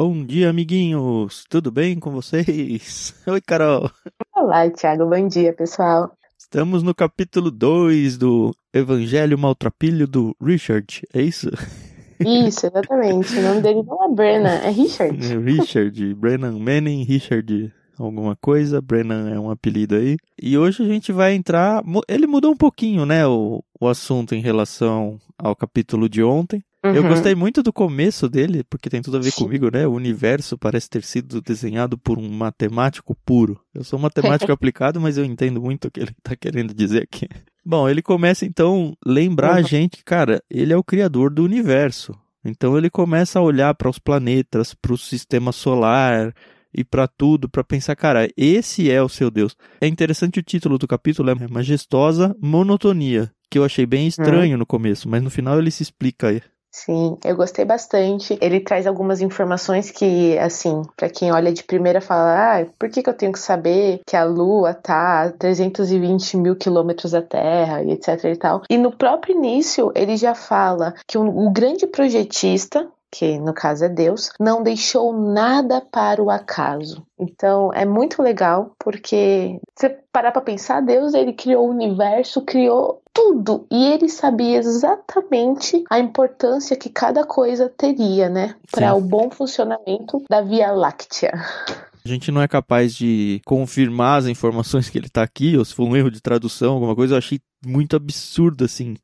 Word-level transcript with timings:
Bom 0.00 0.24
dia, 0.24 0.50
amiguinhos! 0.50 1.44
Tudo 1.50 1.72
bem 1.72 1.98
com 1.98 2.12
vocês? 2.12 3.12
Oi, 3.26 3.40
Carol! 3.40 3.90
Olá, 4.32 4.70
Thiago. 4.70 5.04
Bom 5.06 5.26
dia, 5.26 5.52
pessoal. 5.52 6.12
Estamos 6.38 6.84
no 6.84 6.94
capítulo 6.94 7.50
2 7.50 8.16
do 8.16 8.54
Evangelho 8.72 9.36
Maltrapilho 9.36 10.06
do 10.06 10.36
Richard, 10.40 11.02
é 11.12 11.20
isso? 11.20 11.50
Isso, 12.20 12.68
exatamente. 12.68 13.36
O 13.40 13.42
nome 13.42 13.60
dele 13.60 13.82
não 13.82 14.04
é 14.04 14.14
Brennan, 14.14 14.54
é 14.62 14.70
Richard. 14.70 15.38
Richard, 15.38 16.14
Brennan 16.14 16.56
Manning, 16.60 17.02
Richard 17.02 17.74
alguma 17.98 18.36
coisa, 18.36 18.80
Brennan 18.80 19.30
é 19.30 19.40
um 19.40 19.50
apelido 19.50 19.96
aí. 19.96 20.16
E 20.40 20.56
hoje 20.56 20.84
a 20.84 20.86
gente 20.86 21.10
vai 21.10 21.34
entrar. 21.34 21.82
Ele 22.06 22.28
mudou 22.28 22.52
um 22.52 22.56
pouquinho, 22.56 23.04
né, 23.04 23.26
o, 23.26 23.64
o 23.80 23.88
assunto 23.88 24.34
em 24.34 24.40
relação 24.40 25.18
ao 25.36 25.56
capítulo 25.56 26.08
de 26.08 26.22
ontem. 26.22 26.62
Uhum. 26.90 26.96
Eu 26.96 27.02
gostei 27.08 27.34
muito 27.34 27.62
do 27.62 27.72
começo 27.72 28.28
dele, 28.28 28.64
porque 28.64 28.88
tem 28.88 29.02
tudo 29.02 29.16
a 29.16 29.20
ver 29.20 29.30
Sim. 29.30 29.44
comigo, 29.44 29.70
né? 29.70 29.86
O 29.86 29.92
universo 29.92 30.56
parece 30.56 30.88
ter 30.88 31.04
sido 31.04 31.40
desenhado 31.40 31.98
por 31.98 32.18
um 32.18 32.28
matemático 32.28 33.16
puro. 33.24 33.60
Eu 33.74 33.84
sou 33.84 33.98
matemático 33.98 34.50
aplicado, 34.52 35.00
mas 35.00 35.18
eu 35.18 35.24
entendo 35.24 35.60
muito 35.60 35.88
o 35.88 35.90
que 35.90 36.00
ele 36.00 36.14
está 36.16 36.36
querendo 36.36 36.74
dizer 36.74 37.02
aqui. 37.02 37.28
Bom, 37.64 37.88
ele 37.88 38.00
começa 38.00 38.46
então 38.46 38.96
a 39.04 39.10
lembrar 39.10 39.52
uhum. 39.52 39.58
a 39.58 39.62
gente, 39.62 40.02
cara, 40.04 40.42
ele 40.50 40.72
é 40.72 40.76
o 40.76 40.84
criador 40.84 41.30
do 41.30 41.44
universo. 41.44 42.14
Então 42.44 42.78
ele 42.78 42.88
começa 42.88 43.38
a 43.38 43.42
olhar 43.42 43.74
para 43.74 43.90
os 43.90 43.98
planetas, 43.98 44.74
para 44.74 44.92
o 44.92 44.98
sistema 44.98 45.52
solar 45.52 46.34
e 46.74 46.84
para 46.84 47.06
tudo, 47.06 47.48
para 47.48 47.64
pensar, 47.64 47.96
cara, 47.96 48.28
esse 48.36 48.90
é 48.90 49.02
o 49.02 49.08
seu 49.08 49.30
Deus. 49.30 49.56
É 49.80 49.86
interessante 49.86 50.38
o 50.38 50.42
título 50.42 50.78
do 50.78 50.86
capítulo, 50.86 51.30
é 51.30 51.34
Majestosa 51.50 52.34
Monotonia, 52.40 53.30
que 53.50 53.58
eu 53.58 53.64
achei 53.64 53.86
bem 53.86 54.06
estranho 54.06 54.52
uhum. 54.52 54.58
no 54.58 54.66
começo, 54.66 55.08
mas 55.08 55.22
no 55.22 55.30
final 55.30 55.58
ele 55.58 55.70
se 55.70 55.82
explica 55.82 56.28
aí. 56.28 56.42
Sim, 56.70 57.16
eu 57.24 57.34
gostei 57.34 57.64
bastante. 57.64 58.38
Ele 58.40 58.60
traz 58.60 58.86
algumas 58.86 59.20
informações 59.20 59.90
que, 59.90 60.38
assim, 60.38 60.82
para 60.96 61.08
quem 61.08 61.32
olha 61.32 61.52
de 61.52 61.64
primeira 61.64 62.00
fala, 62.00 62.60
ah, 62.60 62.66
por 62.78 62.90
que, 62.90 63.02
que 63.02 63.08
eu 63.08 63.16
tenho 63.16 63.32
que 63.32 63.38
saber 63.38 64.00
que 64.06 64.14
a 64.14 64.24
Lua 64.24 64.74
tá 64.74 65.22
a 65.22 65.32
320 65.32 66.36
mil 66.36 66.54
quilômetros 66.56 67.12
da 67.12 67.22
Terra 67.22 67.82
e 67.82 67.92
etc 67.92 68.24
e 68.24 68.36
tal. 68.36 68.62
E 68.68 68.76
no 68.76 68.92
próprio 68.92 69.34
início 69.34 69.90
ele 69.94 70.16
já 70.16 70.34
fala 70.34 70.94
que 71.06 71.16
o, 71.16 71.46
o 71.46 71.50
grande 71.50 71.86
projetista, 71.86 72.86
que 73.10 73.38
no 73.38 73.52
caso 73.52 73.84
é 73.84 73.88
Deus, 73.88 74.30
não 74.38 74.62
deixou 74.62 75.12
nada 75.12 75.80
para 75.80 76.22
o 76.22 76.30
acaso. 76.30 77.02
Então 77.18 77.72
é 77.72 77.84
muito 77.84 78.22
legal 78.22 78.72
porque 78.78 79.58
você 79.74 79.88
parar 80.12 80.32
para 80.32 80.42
pensar, 80.42 80.80
Deus 80.80 81.14
ele 81.14 81.32
criou 81.32 81.66
o 81.66 81.70
universo, 81.70 82.42
criou 82.42 83.02
tudo 83.12 83.66
e 83.70 83.92
ele 83.92 84.08
sabia 84.08 84.58
exatamente 84.58 85.82
a 85.90 85.98
importância 85.98 86.76
que 86.76 86.88
cada 86.88 87.24
coisa 87.24 87.68
teria, 87.68 88.28
né, 88.28 88.54
para 88.70 88.94
o 88.94 89.00
bom 89.00 89.30
funcionamento 89.30 90.22
da 90.30 90.40
Via 90.40 90.70
Láctea. 90.70 91.32
A 92.04 92.08
gente 92.08 92.30
não 92.30 92.40
é 92.40 92.48
capaz 92.48 92.94
de 92.94 93.40
confirmar 93.44 94.20
as 94.20 94.26
informações 94.26 94.88
que 94.88 94.96
ele 94.96 95.08
está 95.08 95.22
aqui, 95.22 95.58
ou 95.58 95.64
se 95.64 95.74
for 95.74 95.84
um 95.84 95.94
erro 95.94 96.10
de 96.10 96.22
tradução, 96.22 96.74
alguma 96.74 96.94
coisa, 96.94 97.14
eu 97.14 97.18
achei 97.18 97.40
muito 97.66 97.96
absurdo 97.96 98.64
assim. 98.64 98.96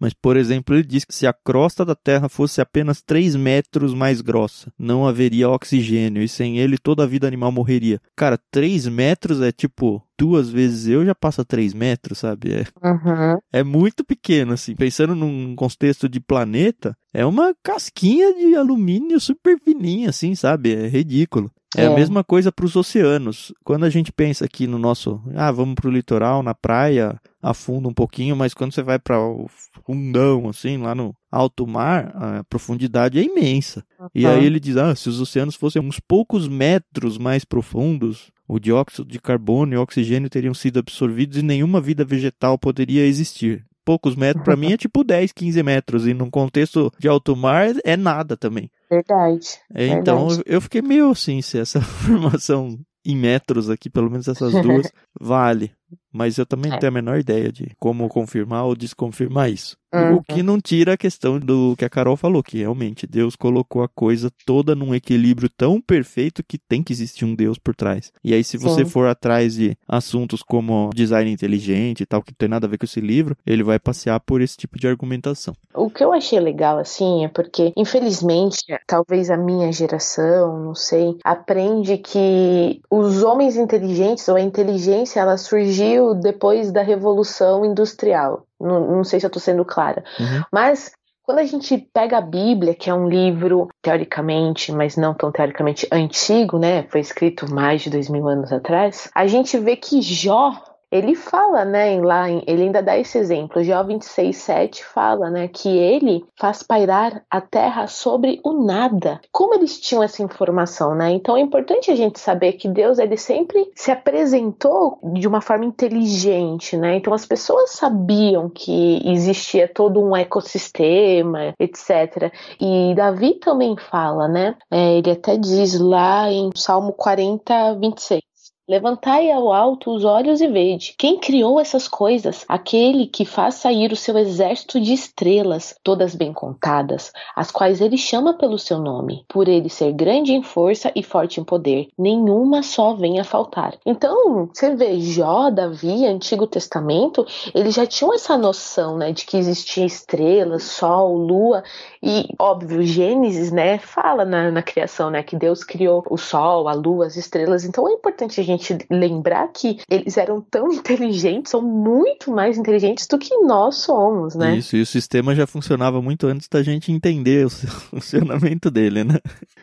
Mas, 0.00 0.14
por 0.14 0.36
exemplo, 0.36 0.74
ele 0.74 0.82
diz 0.82 1.04
que 1.04 1.14
se 1.14 1.26
a 1.26 1.32
crosta 1.32 1.84
da 1.84 1.94
Terra 1.94 2.28
fosse 2.28 2.60
apenas 2.60 3.02
3 3.02 3.36
metros 3.36 3.92
mais 3.92 4.22
grossa, 4.22 4.72
não 4.78 5.06
haveria 5.06 5.50
oxigênio 5.50 6.22
e 6.22 6.28
sem 6.28 6.58
ele 6.58 6.78
toda 6.78 7.04
a 7.04 7.06
vida 7.06 7.26
animal 7.26 7.52
morreria. 7.52 8.00
Cara, 8.16 8.38
3 8.50 8.88
metros 8.88 9.42
é 9.42 9.52
tipo 9.52 10.02
duas 10.18 10.50
vezes 10.50 10.86
eu 10.86 11.04
já 11.04 11.14
passa 11.14 11.44
3 11.44 11.72
metros, 11.72 12.18
sabe? 12.18 12.52
É, 12.52 12.64
uhum. 12.86 13.38
é 13.52 13.62
muito 13.62 14.04
pequeno, 14.04 14.52
assim. 14.52 14.74
Pensando 14.74 15.14
num 15.14 15.54
contexto 15.54 16.08
de 16.08 16.20
planeta, 16.20 16.96
é 17.12 17.24
uma 17.24 17.54
casquinha 17.62 18.34
de 18.34 18.54
alumínio 18.54 19.20
super 19.20 19.58
fininha, 19.58 20.10
assim, 20.10 20.34
sabe? 20.34 20.74
É 20.74 20.88
ridículo. 20.88 21.50
É, 21.76 21.84
é, 21.84 21.86
a 21.86 21.94
mesma 21.94 22.24
coisa 22.24 22.50
para 22.50 22.64
os 22.64 22.74
oceanos. 22.74 23.52
Quando 23.62 23.84
a 23.84 23.90
gente 23.90 24.10
pensa 24.10 24.44
aqui 24.44 24.66
no 24.66 24.78
nosso, 24.78 25.22
ah, 25.36 25.52
vamos 25.52 25.76
para 25.76 25.88
o 25.88 25.92
litoral, 25.92 26.42
na 26.42 26.54
praia, 26.54 27.20
afunda 27.40 27.88
um 27.88 27.94
pouquinho, 27.94 28.34
mas 28.34 28.52
quando 28.52 28.72
você 28.72 28.82
vai 28.82 28.98
para 28.98 29.20
o 29.20 29.48
fundão, 29.86 30.48
assim, 30.48 30.78
lá 30.78 30.94
no 30.94 31.14
alto 31.30 31.66
mar, 31.66 32.12
a 32.14 32.44
profundidade 32.44 33.18
é 33.18 33.22
imensa. 33.22 33.84
Uhum. 33.98 34.08
E 34.14 34.26
aí 34.26 34.44
ele 34.44 34.58
diz, 34.58 34.76
ah, 34.76 34.94
se 34.94 35.08
os 35.08 35.20
oceanos 35.20 35.54
fossem 35.54 35.80
uns 35.80 36.00
poucos 36.00 36.48
metros 36.48 37.16
mais 37.16 37.44
profundos, 37.44 38.32
o 38.48 38.58
dióxido 38.58 39.08
de 39.08 39.20
carbono 39.20 39.74
e 39.74 39.76
o 39.76 39.82
oxigênio 39.82 40.28
teriam 40.28 40.52
sido 40.52 40.80
absorvidos 40.80 41.38
e 41.38 41.42
nenhuma 41.42 41.80
vida 41.80 42.04
vegetal 42.04 42.58
poderia 42.58 43.06
existir 43.06 43.64
poucos 43.90 44.14
metros, 44.14 44.44
para 44.44 44.54
mim 44.54 44.72
é 44.72 44.76
tipo 44.76 45.02
10, 45.02 45.32
15 45.32 45.62
metros. 45.64 46.06
E 46.06 46.14
num 46.14 46.30
contexto 46.30 46.92
de 46.96 47.08
alto 47.08 47.34
mar 47.34 47.66
é 47.84 47.96
nada 47.96 48.36
também. 48.36 48.70
Verdade. 48.88 49.58
É, 49.74 49.88
então 49.88 50.28
verdade. 50.28 50.44
eu 50.46 50.60
fiquei 50.60 50.80
meio 50.80 51.10
assim, 51.10 51.42
se 51.42 51.58
essa 51.58 51.80
formação 51.82 52.78
em 53.04 53.16
metros 53.16 53.68
aqui, 53.68 53.90
pelo 53.90 54.08
menos 54.08 54.28
essas 54.28 54.52
duas, 54.62 54.88
vale. 55.20 55.72
Mas 56.12 56.38
eu 56.38 56.46
também 56.46 56.70
é. 56.70 56.72
não 56.72 56.78
tenho 56.78 56.90
a 56.90 56.94
menor 56.94 57.18
ideia 57.18 57.52
de 57.52 57.72
como 57.78 58.08
confirmar 58.08 58.64
ou 58.64 58.74
desconfirmar 58.74 59.50
isso. 59.50 59.76
Uhum. 59.92 60.16
O 60.16 60.22
que 60.22 60.42
não 60.42 60.60
tira 60.60 60.92
a 60.92 60.96
questão 60.96 61.38
do 61.38 61.74
que 61.76 61.84
a 61.84 61.90
Carol 61.90 62.16
falou, 62.16 62.42
que 62.42 62.58
realmente 62.58 63.06
Deus 63.06 63.34
colocou 63.34 63.82
a 63.82 63.88
coisa 63.88 64.30
toda 64.46 64.74
num 64.74 64.94
equilíbrio 64.94 65.48
tão 65.48 65.80
perfeito 65.80 66.44
que 66.46 66.58
tem 66.58 66.82
que 66.82 66.92
existir 66.92 67.24
um 67.24 67.34
Deus 67.34 67.58
por 67.58 67.74
trás. 67.74 68.12
E 68.22 68.32
aí, 68.32 68.44
se 68.44 68.56
você 68.56 68.84
Sim. 68.84 68.90
for 68.90 69.08
atrás 69.08 69.54
de 69.54 69.76
assuntos 69.88 70.42
como 70.42 70.90
design 70.94 71.30
inteligente 71.30 72.02
e 72.02 72.06
tal, 72.06 72.22
que 72.22 72.30
não 72.30 72.36
tem 72.38 72.48
nada 72.48 72.66
a 72.66 72.70
ver 72.70 72.78
com 72.78 72.84
esse 72.84 73.00
livro, 73.00 73.36
ele 73.44 73.64
vai 73.64 73.80
passear 73.80 74.20
por 74.20 74.40
esse 74.40 74.56
tipo 74.56 74.78
de 74.78 74.86
argumentação. 74.86 75.54
O 75.74 75.90
que 75.90 76.04
eu 76.04 76.12
achei 76.12 76.38
legal, 76.38 76.78
assim, 76.78 77.24
é 77.24 77.28
porque, 77.28 77.72
infelizmente, 77.76 78.64
talvez 78.86 79.28
a 79.28 79.36
minha 79.36 79.72
geração, 79.72 80.66
não 80.66 80.74
sei, 80.74 81.16
aprende 81.24 81.98
que 81.98 82.80
os 82.88 83.24
homens 83.24 83.56
inteligentes 83.56 84.28
ou 84.28 84.36
a 84.36 84.40
inteligência, 84.40 85.18
ela 85.18 85.36
surgiu 85.80 86.14
depois 86.14 86.70
da 86.70 86.82
Revolução 86.82 87.64
Industrial. 87.64 88.46
Não, 88.60 88.96
não 88.96 89.04
sei 89.04 89.18
se 89.18 89.26
eu 89.26 89.28
estou 89.28 89.40
sendo 89.40 89.64
clara. 89.64 90.04
Uhum. 90.18 90.42
Mas 90.52 90.92
quando 91.22 91.38
a 91.38 91.44
gente 91.44 91.78
pega 91.92 92.18
a 92.18 92.20
Bíblia, 92.20 92.74
que 92.74 92.90
é 92.90 92.94
um 92.94 93.08
livro 93.08 93.68
teoricamente, 93.80 94.72
mas 94.72 94.96
não 94.96 95.14
tão 95.14 95.30
teoricamente 95.30 95.86
antigo, 95.92 96.58
né? 96.58 96.82
Foi 96.88 97.00
escrito 97.00 97.52
mais 97.52 97.82
de 97.82 97.90
dois 97.90 98.08
mil 98.08 98.26
anos 98.26 98.52
atrás, 98.52 99.08
a 99.14 99.26
gente 99.26 99.56
vê 99.58 99.76
que 99.76 100.02
Jó 100.02 100.52
ele 100.90 101.14
fala, 101.14 101.64
né, 101.64 102.00
lá, 102.00 102.28
ele 102.30 102.64
ainda 102.64 102.82
dá 102.82 102.98
esse 102.98 103.16
exemplo, 103.18 103.62
Jó 103.62 103.82
26, 103.82 104.36
7 104.36 104.84
fala, 104.84 105.30
né, 105.30 105.48
que 105.48 105.68
ele 105.68 106.24
faz 106.38 106.62
pairar 106.62 107.22
a 107.30 107.40
terra 107.40 107.86
sobre 107.86 108.40
o 108.44 108.52
nada. 108.52 109.20
Como 109.30 109.54
eles 109.54 109.78
tinham 109.80 110.02
essa 110.02 110.22
informação, 110.22 110.94
né? 110.94 111.10
Então 111.12 111.36
é 111.36 111.40
importante 111.40 111.90
a 111.90 111.96
gente 111.96 112.18
saber 112.18 112.54
que 112.54 112.68
Deus, 112.68 112.98
ele 112.98 113.16
sempre 113.16 113.70
se 113.74 113.90
apresentou 113.90 114.98
de 115.14 115.26
uma 115.26 115.40
forma 115.40 115.64
inteligente, 115.64 116.76
né? 116.76 116.96
Então 116.96 117.12
as 117.12 117.26
pessoas 117.26 117.70
sabiam 117.70 118.48
que 118.48 119.00
existia 119.04 119.68
todo 119.68 120.00
um 120.00 120.16
ecossistema, 120.16 121.54
etc. 121.58 122.32
E 122.60 122.94
Davi 122.94 123.34
também 123.34 123.76
fala, 123.76 124.28
né? 124.28 124.56
É, 124.70 124.98
ele 124.98 125.10
até 125.10 125.36
diz 125.36 125.78
lá 125.78 126.30
em 126.30 126.50
Salmo 126.54 126.92
40, 126.92 127.74
26 127.74 128.29
Levantai 128.70 129.32
ao 129.32 129.52
alto 129.52 129.90
os 129.90 130.04
olhos 130.04 130.40
e 130.40 130.46
vede. 130.46 130.94
Quem 130.96 131.18
criou 131.18 131.58
essas 131.58 131.88
coisas? 131.88 132.44
Aquele 132.46 133.04
que 133.04 133.24
faz 133.24 133.56
sair 133.56 133.90
o 133.90 133.96
seu 133.96 134.16
exército 134.16 134.80
de 134.80 134.92
estrelas, 134.92 135.74
todas 135.82 136.14
bem 136.14 136.32
contadas, 136.32 137.10
as 137.34 137.50
quais 137.50 137.80
ele 137.80 137.98
chama 137.98 138.32
pelo 138.32 138.60
seu 138.60 138.78
nome, 138.78 139.24
por 139.26 139.48
ele 139.48 139.68
ser 139.68 139.92
grande 139.92 140.34
em 140.34 140.40
força 140.44 140.92
e 140.94 141.02
forte 141.02 141.40
em 141.40 141.44
poder. 141.44 141.88
Nenhuma 141.98 142.62
só 142.62 142.94
vem 142.94 143.18
a 143.18 143.24
faltar. 143.24 143.76
Então, 143.84 144.48
você 144.54 144.72
vê 144.76 145.00
Jó, 145.00 145.50
Davi, 145.50 146.06
Antigo 146.06 146.46
Testamento, 146.46 147.26
eles 147.52 147.74
já 147.74 147.84
tinham 147.84 148.14
essa 148.14 148.38
noção, 148.38 148.96
né, 148.96 149.10
de 149.10 149.26
que 149.26 149.36
existia 149.36 149.84
estrelas, 149.84 150.62
sol, 150.62 151.16
lua, 151.16 151.64
e 152.00 152.28
óbvio, 152.38 152.84
Gênesis, 152.84 153.50
né, 153.50 153.78
fala 153.78 154.24
na, 154.24 154.52
na 154.52 154.62
criação, 154.62 155.10
né, 155.10 155.24
que 155.24 155.34
Deus 155.34 155.64
criou 155.64 156.04
o 156.08 156.16
sol, 156.16 156.68
a 156.68 156.72
lua, 156.72 157.06
as 157.06 157.16
estrelas. 157.16 157.64
Então 157.64 157.88
é 157.88 157.94
importante 157.94 158.40
a 158.40 158.44
gente 158.44 158.59
lembrar 158.90 159.48
que 159.48 159.78
eles 159.90 160.16
eram 160.16 160.40
tão 160.40 160.68
inteligentes, 160.72 161.50
são 161.50 161.62
muito 161.62 162.30
mais 162.30 162.58
inteligentes 162.58 163.06
do 163.06 163.18
que 163.18 163.34
nós 163.38 163.76
somos, 163.76 164.34
né? 164.34 164.56
Isso, 164.56 164.76
e 164.76 164.82
o 164.82 164.86
sistema 164.86 165.34
já 165.34 165.46
funcionava 165.46 166.00
muito 166.00 166.26
antes 166.26 166.48
da 166.48 166.62
gente 166.62 166.92
entender 166.92 167.46
o 167.46 167.50
funcionamento 167.90 168.70
dele, 168.70 169.04
né? 169.04 169.18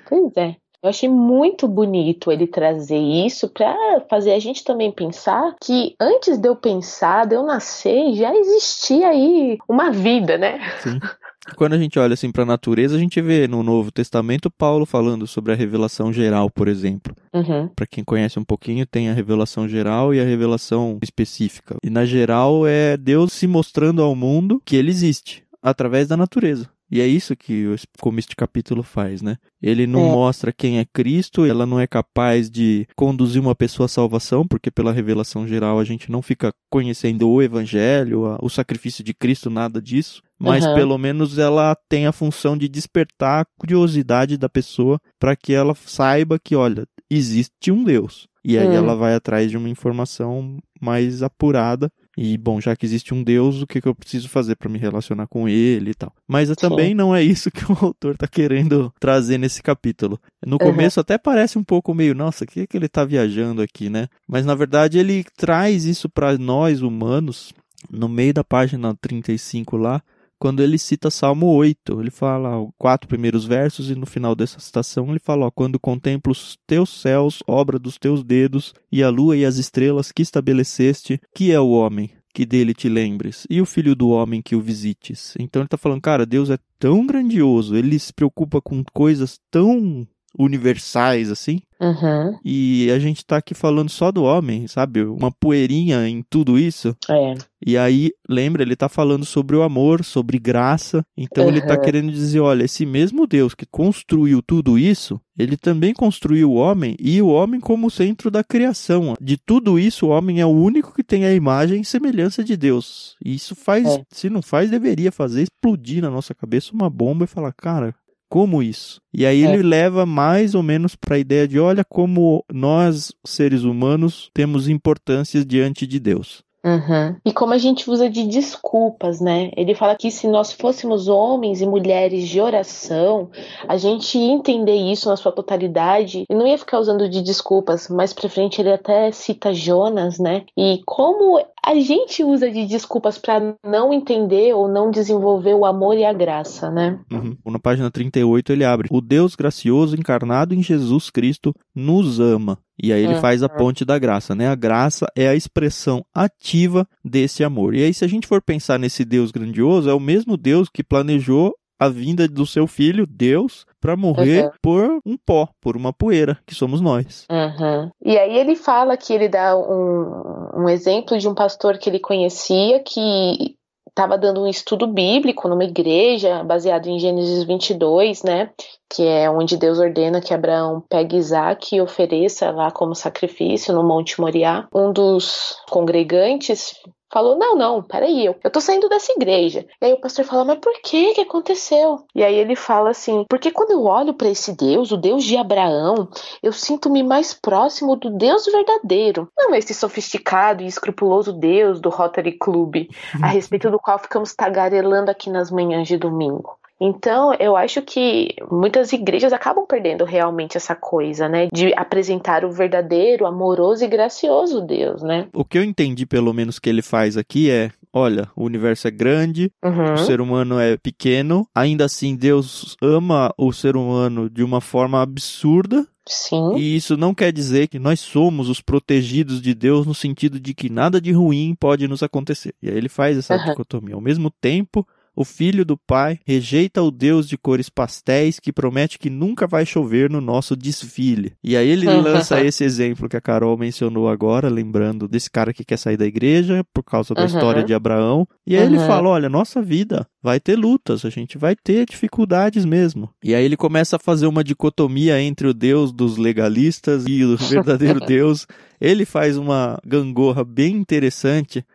Pois 0.08 0.36
é. 0.38 0.56
Eu 0.82 0.90
achei 0.90 1.10
muito 1.10 1.68
bonito 1.68 2.32
ele 2.32 2.46
trazer 2.46 3.00
isso 3.00 3.50
para 3.50 3.76
fazer 4.10 4.34
a 4.34 4.40
gente 4.40 4.64
também 4.64 4.92
pensar 4.92 5.56
que 5.60 5.96
antes 6.00 6.38
de 6.38 6.48
eu 6.48 6.56
pensar, 6.56 7.26
de 7.26 7.36
eu 7.36 7.44
nascer, 7.44 8.14
já 8.14 8.34
existia 8.36 9.10
aí 9.10 9.58
uma 9.68 9.92
vida, 9.92 10.38
né? 10.38 10.60
Sim. 10.82 11.00
Quando 11.56 11.74
a 11.74 11.78
gente 11.78 11.98
olha 11.98 12.14
assim 12.14 12.32
para 12.32 12.44
a 12.44 12.46
natureza, 12.46 12.96
a 12.96 13.00
gente 13.00 13.22
vê 13.22 13.48
no 13.48 13.64
Novo 13.64 13.92
Testamento 13.92 14.50
Paulo 14.52 14.86
falando 14.86 15.26
sobre 15.26 15.52
a 15.52 15.56
revelação 15.56 16.12
geral, 16.12 16.50
por 16.50 16.68
exemplo. 16.68 17.16
Uhum. 17.34 17.68
Para 17.70 17.88
quem 17.88 18.04
conhece 18.04 18.38
um 18.40 18.44
pouquinho, 18.44 18.86
tem 18.86 19.10
a 19.10 19.14
revelação 19.14 19.68
geral 19.68 20.14
e 20.14 20.20
a 20.20 20.24
revelação 20.24 21.00
específica. 21.02 21.78
E 21.84 21.90
na 21.90 22.06
geral 22.06 22.68
é 22.68 22.98
Deus 22.98 23.34
se 23.34 23.48
mostrando 23.48 24.02
ao 24.02 24.16
mundo 24.16 24.62
que 24.66 24.76
ele 24.76 24.92
existe 24.92 25.44
através 25.62 26.08
da 26.08 26.18
natureza. 26.18 26.70
E 26.90 27.02
é 27.02 27.08
isso 27.08 27.36
que 27.36 27.66
como 28.00 28.18
este 28.18 28.36
capítulo 28.36 28.82
faz, 28.82 29.22
né? 29.22 29.38
Ele 29.62 29.86
não 29.86 30.08
é. 30.08 30.12
mostra 30.12 30.54
quem 30.54 30.80
é 30.80 30.86
Cristo, 30.86 31.46
ela 31.46 31.66
não 31.66 31.80
é 31.80 31.86
capaz 31.86 32.50
de 32.50 32.88
conduzir 32.96 33.42
uma 33.42 33.54
pessoa 33.54 33.86
à 33.86 33.90
salvação, 33.90 34.48
porque 34.48 34.72
pela 34.72 34.94
revelação 34.94 35.46
geral 35.46 35.80
a 35.80 35.84
gente 35.84 36.10
não 36.10 36.22
fica 36.22 36.54
conhecendo 36.70 37.30
o 37.30 37.42
evangelho, 37.42 38.38
o 38.42 38.50
sacrifício 38.50 39.04
de 39.04 39.14
Cristo, 39.14 39.50
nada 39.50 39.82
disso. 39.82 40.22
Mas 40.40 40.66
uhum. 40.66 40.76
pelo 40.76 40.98
menos 40.98 41.38
ela 41.38 41.76
tem 41.90 42.06
a 42.06 42.12
função 42.12 42.58
de 42.58 42.70
despertar 42.70 43.42
a 43.42 43.46
curiosidade 43.60 44.38
da 44.38 44.48
pessoa 44.48 45.02
para 45.20 45.36
que 45.36 45.52
ela 45.52 45.76
saiba 45.76 46.40
que, 46.40 46.56
olha, 46.56 46.88
existe 47.10 47.72
um 47.72 47.84
Deus. 47.84 48.28
E 48.44 48.58
aí 48.58 48.68
hum. 48.68 48.74
ela 48.74 48.96
vai 48.96 49.14
atrás 49.14 49.52
de 49.52 49.58
uma 49.58 49.68
informação 49.68 50.58
mais 50.80 51.22
apurada 51.22 51.92
e, 52.18 52.36
bom, 52.36 52.60
já 52.60 52.76
que 52.76 52.84
existe 52.84 53.14
um 53.14 53.24
Deus, 53.24 53.62
o 53.62 53.68
que, 53.68 53.80
que 53.80 53.88
eu 53.88 53.94
preciso 53.94 54.28
fazer 54.28 54.56
para 54.56 54.68
me 54.68 54.80
relacionar 54.80 55.28
com 55.28 55.48
ele 55.48 55.92
e 55.92 55.94
tal. 55.94 56.12
Mas 56.28 56.50
também 56.56 56.96
não 56.96 57.16
é 57.16 57.22
isso 57.22 57.52
que 57.52 57.64
o 57.72 57.78
autor 57.80 58.16
está 58.16 58.28
querendo 58.28 58.92
trazer 59.00 59.38
nesse 59.38 59.62
capítulo. 59.62 60.20
No 60.44 60.58
começo 60.58 61.00
uhum. 61.00 61.02
até 61.02 61.16
parece 61.20 61.60
um 61.60 61.64
pouco 61.64 61.94
meio, 61.94 62.16
nossa, 62.16 62.44
o 62.44 62.48
que, 62.48 62.66
que 62.66 62.76
ele 62.76 62.88
está 62.88 63.06
viajando 63.06 63.62
aqui, 63.62 63.88
né? 63.88 64.08
Mas 64.28 64.48
na 64.48 64.56
verdade 64.56 64.98
ele 64.98 65.24
traz 65.38 65.86
isso 65.86 66.10
para 66.10 66.36
nós 66.40 66.82
humanos, 66.82 67.54
no 67.92 68.10
meio 68.10 68.34
da 68.34 68.44
página 68.44 68.96
35 69.00 69.78
lá, 69.78 70.02
quando 70.40 70.62
ele 70.62 70.78
cita 70.78 71.10
Salmo 71.10 71.48
8. 71.48 72.00
Ele 72.00 72.12
fala 72.12 72.60
os 72.60 72.72
quatro 72.78 73.08
primeiros 73.08 73.46
versos 73.46 73.90
e 73.90 73.96
no 73.96 74.06
final 74.06 74.36
dessa 74.36 74.60
citação 74.60 75.10
ele 75.10 75.20
fala: 75.20 75.46
ó, 75.48 75.52
Quando 75.52 75.80
contemplo 75.80 76.32
os 76.32 76.58
teus 76.66 76.90
céus, 76.90 77.44
obra 77.48 77.80
dos 77.80 77.98
teus 77.98 78.24
dedos, 78.24 78.74
e 78.92 79.04
a 79.04 79.10
lua 79.10 79.38
e 79.38 79.46
as 79.46 79.58
estrelas 79.58 80.12
que 80.12 80.22
estabeleceste, 80.22 81.20
que 81.34 81.52
é 81.52 81.60
o 81.60 81.70
homem? 81.70 82.12
Que 82.34 82.46
dele 82.46 82.74
te 82.74 82.88
lembres, 82.88 83.48
e 83.50 83.60
o 83.60 83.66
filho 83.66 83.96
do 83.96 84.10
homem 84.10 84.44
que 84.44 84.56
o 84.56 84.62
visites. 84.62 85.34
Então 85.40 85.62
ele 85.62 85.68
está 85.68 85.78
falando, 85.78 86.02
cara, 86.02 86.26
Deus 86.26 86.52
é 86.52 86.58
tão 86.78 87.06
grandioso, 87.06 87.76
ele 87.76 87.98
se 87.98 88.14
preocupa 88.14 88.62
com 88.62 88.84
coisas 88.94 89.40
tão 89.50 90.08
universais 90.38 91.32
assim, 91.32 91.60
Uhum. 91.80 92.38
E 92.44 92.90
a 92.92 93.00
gente 93.00 93.26
tá 93.26 93.38
aqui 93.38 93.54
falando 93.54 93.90
só 93.90 94.12
do 94.12 94.24
homem, 94.24 94.68
sabe? 94.68 95.04
Uma 95.04 95.32
poeirinha 95.32 96.08
em 96.08 96.24
tudo 96.28 96.58
isso. 96.58 96.96
É. 97.10 97.36
E 97.66 97.78
aí, 97.78 98.12
lembra, 98.28 98.64
ele 98.64 98.76
tá 98.76 98.90
falando 98.90 99.26
sobre 99.26 99.56
o 99.56 99.64
amor, 99.64 100.04
sobre 100.04 100.40
graça. 100.40 101.04
Então 101.16 101.46
uhum. 101.46 101.50
ele 101.52 101.62
tá 101.62 101.78
querendo 101.78 102.12
dizer, 102.12 102.40
olha, 102.40 102.64
esse 102.64 102.86
mesmo 102.86 103.28
Deus 103.28 103.54
que 103.54 103.66
construiu 103.66 104.42
tudo 104.42 104.78
isso, 104.78 105.20
ele 105.38 105.56
também 105.56 105.94
construiu 105.94 106.52
o 106.52 106.56
homem 106.56 106.96
e 107.00 107.22
o 107.22 107.28
homem 107.28 107.60
como 107.60 107.92
centro 107.92 108.32
da 108.32 108.44
criação. 108.44 109.16
De 109.22 109.38
tudo 109.38 109.78
isso, 109.78 110.08
o 110.08 110.10
homem 110.10 110.40
é 110.42 110.46
o 110.46 110.50
único 110.50 110.94
que 110.94 111.04
tem 111.04 111.26
a 111.26 111.34
imagem 111.34 111.82
e 111.82 111.86
semelhança 111.86 112.44
de 112.44 112.58
Deus. 112.58 113.16
E 113.24 113.36
isso 113.36 113.56
faz, 113.56 113.88
é. 113.88 114.04
se 114.12 114.30
não 114.30 114.42
faz, 114.42 114.70
deveria 114.70 115.12
fazer 115.12 115.44
explodir 115.44 116.02
na 116.02 116.10
nossa 116.10 116.34
cabeça 116.34 116.74
uma 116.74 116.90
bomba 116.90 117.26
e 117.26 117.28
falar, 117.28 117.54
cara, 117.54 117.94
como 118.30 118.62
isso? 118.62 119.00
E 119.14 119.26
aí 119.26 119.44
é. 119.44 119.54
ele 119.54 119.64
leva 119.64 120.06
mais 120.06 120.56
ou 120.56 120.64
menos 120.64 120.96
para 120.96 121.16
a 121.16 121.20
ideia 121.20 121.48
de 121.48 121.60
olha 121.60 121.84
como 121.84 122.44
nós, 122.52 123.14
seres 123.26 123.64
humanos, 123.64 124.30
temos 124.34 124.68
importâncias 124.68 125.46
diante 125.46 125.88
de 125.88 126.00
Deus. 126.00 126.44
Uhum. 126.66 127.16
E 127.26 127.32
como 127.32 127.54
a 127.54 127.58
gente 127.58 127.90
usa 127.90 128.10
de 128.10 128.28
desculpas, 128.28 129.22
né? 129.22 129.52
Ele 129.56 129.76
fala 129.76 129.96
que 129.96 130.12
se 130.12 130.28
nós 130.28 130.52
fôssemos 130.52 131.08
homens 131.08 131.62
e 131.62 131.66
mulheres 131.66 132.28
de 132.28 132.42
oração, 132.42 133.30
a 133.68 133.78
gente 133.78 134.18
ia 134.18 134.34
entender 134.34 134.76
isso 134.76 135.10
na 135.10 135.16
sua 135.16 135.32
totalidade 135.32 136.26
e 136.30 136.36
não 136.36 136.48
ia 136.48 136.58
ficar 136.58 136.80
usando 136.80 137.08
de 137.10 137.22
desculpas. 137.22 137.88
Mais 137.88 138.14
pra 138.14 138.30
frente 138.30 138.60
ele 138.60 138.72
até 138.72 139.12
cita 139.12 139.54
Jonas, 139.54 140.20
né? 140.20 140.46
E 140.58 140.82
como 140.86 141.40
a 141.64 141.76
gente 141.76 142.24
usa 142.24 142.50
de 142.50 142.66
desculpas 142.66 143.18
para 143.18 143.56
não 143.66 143.94
entender 143.94 144.54
ou 144.54 144.68
não 144.68 144.90
desenvolver 144.90 145.54
o 145.54 145.66
amor 145.66 145.98
e 145.98 146.06
a 146.06 146.14
graça, 146.14 146.72
né? 146.72 147.00
Uhum. 147.12 147.38
Na 147.46 147.60
página 147.60 147.92
38 147.92 148.52
ele 148.52 148.64
abre: 148.64 148.88
O 148.92 149.02
Deus 149.02 149.36
gracioso 149.36 149.96
encarnado 149.96 150.54
em 150.54 150.64
Jesus 150.64 151.10
Cristo 151.10 151.54
nos 151.76 152.20
ama. 152.20 152.58
E 152.82 152.94
aí 152.94 153.04
ele 153.04 153.16
uhum. 153.16 153.22
faz 153.22 153.42
a 153.42 153.50
ponte 153.50 153.84
da 153.84 153.98
graça, 153.98 154.36
né? 154.36 154.48
A 154.48 154.56
graça 154.56 155.08
é 155.16 155.28
a 155.28 155.36
expressão 155.36 156.06
ativa 156.14 156.88
desse 157.04 157.44
amor. 157.44 157.74
E 157.74 157.84
aí, 157.84 157.94
se 157.94 158.06
a 158.06 158.08
gente 158.08 158.28
for 158.28 158.42
pensar 158.42 158.78
nesse 158.78 159.04
Deus 159.04 159.32
grandioso, 159.32 159.90
é 159.90 159.94
o 159.94 160.00
mesmo 160.00 160.38
Deus 160.38 160.70
que 160.70 160.84
planejou 160.84 161.56
a 161.80 161.90
vinda 161.90 162.28
do 162.28 162.46
seu 162.46 162.66
filho, 162.66 163.06
Deus, 163.08 163.66
para 163.80 163.96
morrer 163.96 164.46
uhum. 164.46 164.52
por 164.62 165.00
um 165.06 165.18
pó, 165.18 165.48
por 165.62 165.78
uma 165.78 165.94
poeira, 165.94 166.38
que 166.46 166.56
somos 166.56 166.82
nós. 166.82 167.26
Uhum. 167.30 167.92
E 168.04 168.18
aí 168.18 168.38
ele 168.38 168.56
fala 168.56 168.98
que 168.98 169.14
ele 169.14 169.30
dá 169.30 169.56
um, 169.56 170.64
um 170.64 170.70
exemplo 170.70 171.18
de 171.18 171.28
um 171.28 171.36
pastor 171.36 171.78
que 171.78 171.90
ele 171.90 172.00
conhecia 172.00 172.82
que 172.84 173.56
estava 173.98 174.16
dando 174.16 174.44
um 174.44 174.48
estudo 174.48 174.86
bíblico 174.86 175.48
numa 175.48 175.64
igreja 175.64 176.44
baseado 176.44 176.86
em 176.86 177.00
Gênesis 177.00 177.44
22, 177.44 178.22
né? 178.22 178.52
Que 178.88 179.04
é 179.04 179.28
onde 179.28 179.58
Deus 179.58 179.80
ordena 179.80 180.22
que 180.22 180.36
Abraão 180.36 180.84
pegue 180.88 181.18
Isaac 181.18 181.76
e 181.76 181.82
ofereça 181.82 182.52
lá 182.52 182.70
como 182.70 182.94
sacrifício 182.94 183.74
no 183.74 183.84
Monte 183.84 184.22
Moriá. 184.22 184.68
Um 184.72 184.94
dos 184.94 185.58
congregantes 185.72 186.76
falou: 187.12 187.38
Não, 187.38 187.56
não, 187.56 187.82
peraí, 187.82 188.26
eu, 188.26 188.36
eu 188.44 188.52
tô 188.52 188.60
saindo 188.60 188.90
dessa 188.90 189.12
igreja. 189.12 189.66
E 189.82 189.86
aí 189.86 189.94
o 189.94 190.00
pastor 190.00 190.26
fala: 190.26 190.46
Mas 190.46 190.60
por 190.60 190.74
que 190.82 191.14
que 191.14 191.22
aconteceu? 191.22 192.06
E 192.14 192.24
aí 192.24 192.36
ele 192.36 192.56
fala 192.56 192.92
assim: 192.92 193.26
Porque 193.30 193.52
quando 193.52 193.72
eu 193.72 193.84
olho 193.84 194.14
para 194.14 194.30
esse 194.30 194.56
Deus, 194.56 194.92
o 194.92 194.98
Deus 194.98 195.24
de 195.24 195.38
Abraão, 195.38 196.08
eu 196.42 196.52
sinto-me 196.52 197.04
mais 197.04 197.34
próximo 197.34 197.96
do 197.96 198.10
Deus 198.10 198.46
verdadeiro. 198.46 199.30
Não 199.38 199.54
esse 199.56 199.74
sofisticado 199.74 200.64
e 200.64 200.68
escrupuloso 200.68 201.34
Deus 201.34 201.80
do 201.80 201.90
Rotary 201.90 202.38
Club, 202.38 202.88
a 203.22 203.28
respeito 203.28 203.70
do 203.70 203.80
qual 203.80 204.00
ficamos 204.00 204.34
tagarelando 204.36 205.12
aqui 205.12 205.30
nas 205.30 205.52
manhãs 205.52 205.88
de 205.88 205.98
domingo. 205.98 206.57
Então, 206.80 207.34
eu 207.40 207.58
acho 207.58 207.82
que 207.82 208.36
muitas 208.52 208.94
igrejas 208.94 209.34
acabam 209.34 209.66
perdendo 209.66 210.06
realmente 210.06 210.58
essa 210.58 210.76
coisa, 210.76 211.28
né? 211.28 211.48
De 211.52 211.74
apresentar 211.76 212.46
o 212.46 212.52
verdadeiro, 212.52 213.26
amoroso 213.26 213.84
e 213.84 213.88
gracioso 213.88 214.62
Deus, 214.62 215.02
né? 215.02 215.28
O 215.34 215.44
que 215.44 215.58
eu 215.58 215.64
entendi, 215.64 216.06
pelo 216.06 216.34
menos, 216.34 216.60
que 216.60 216.70
ele 216.70 216.84
faz 216.84 217.18
aqui 217.18 217.50
é: 217.50 217.72
olha, 217.92 218.30
o 218.36 218.44
universo 218.46 218.88
é 218.88 218.92
grande, 218.92 219.52
uhum. 219.64 219.94
o 219.94 219.98
ser 219.98 220.22
humano 220.22 220.60
é 220.60 220.78
pequeno, 220.78 221.48
ainda 221.54 221.86
assim 221.86 222.16
Deus 222.16 222.76
ama 222.82 223.34
o 223.38 223.52
ser 223.52 223.76
humano 223.76 224.30
de 224.30 224.44
uma 224.44 224.62
forma 224.62 225.02
absurda. 225.02 225.86
Sim. 226.10 226.56
E 226.56 226.76
isso 226.76 226.96
não 226.96 227.14
quer 227.14 227.34
dizer 227.34 227.68
que 227.68 227.78
nós 227.78 228.00
somos 228.00 228.48
os 228.48 228.62
protegidos 228.62 229.42
de 229.42 229.54
Deus 229.54 229.86
no 229.86 229.94
sentido 229.94 230.40
de 230.40 230.54
que 230.54 230.70
nada 230.70 231.02
de 231.02 231.12
ruim 231.12 231.54
pode 231.60 231.86
nos 231.86 232.02
acontecer. 232.02 232.54
E 232.62 232.70
aí 232.70 232.78
ele 232.78 232.88
faz 232.88 233.18
essa 233.18 233.36
uhum. 233.36 233.44
dicotomia. 233.44 233.96
Ao 233.96 234.00
mesmo 234.00 234.32
tempo, 234.32 234.88
o 235.18 235.26
filho 235.26 235.66
do 235.66 235.76
pai, 235.76 236.20
rejeita 236.24 236.84
o 236.84 236.92
Deus 236.92 237.28
de 237.28 237.40
cores 237.40 237.70
pastéis 237.70 238.40
que 238.40 238.54
promete 238.54 239.00
que 239.00 239.10
nunca 239.10 239.48
vai 239.48 239.66
chover 239.66 240.12
no 240.12 240.22
nosso 240.22 240.56
desfile. 240.56 241.34
E 241.44 241.58
aí 241.58 241.68
ele 241.68 241.88
lança 241.90 242.40
esse 242.40 242.64
exemplo 242.64 243.10
que 243.10 243.18
a 243.18 243.22
Carol 243.22 243.58
mencionou 243.58 244.08
agora, 244.08 244.48
lembrando 244.48 245.08
desse 245.08 245.32
cara 245.32 245.52
que 245.52 245.66
quer 245.66 245.78
sair 245.78 245.98
da 245.98 246.06
igreja 246.06 246.64
por 246.72 246.84
causa 246.84 247.16
da 247.16 247.22
uhum. 247.22 247.28
história 247.28 247.64
de 247.64 247.74
Abraão. 247.74 248.28
E 248.46 248.56
aí 248.56 248.62
uhum. 248.62 248.76
ele 248.76 248.86
fala: 248.86 249.10
olha, 249.10 249.28
nossa 249.28 249.60
vida 249.60 250.06
vai 250.22 250.40
ter 250.40 250.56
lutas, 250.56 251.04
a 251.04 251.10
gente 251.10 251.36
vai 251.36 251.56
ter 251.56 251.88
dificuldades 251.88 252.64
mesmo. 252.64 253.10
E 253.24 253.34
aí 253.34 253.44
ele 253.44 253.58
começa 253.58 253.96
a 253.96 254.00
fazer 254.00 254.28
uma 254.28 254.44
dicotomia 254.44 255.20
entre 255.20 255.48
o 255.48 255.54
Deus 255.54 255.92
dos 255.92 256.18
legalistas 256.18 257.06
e 257.08 257.24
o 257.26 257.36
verdadeiro 257.36 258.00
Deus. 258.06 258.46
Ele 258.80 259.04
faz 259.04 259.36
uma 259.36 259.80
gangorra 259.84 260.44
bem 260.44 260.76
interessante 260.76 261.66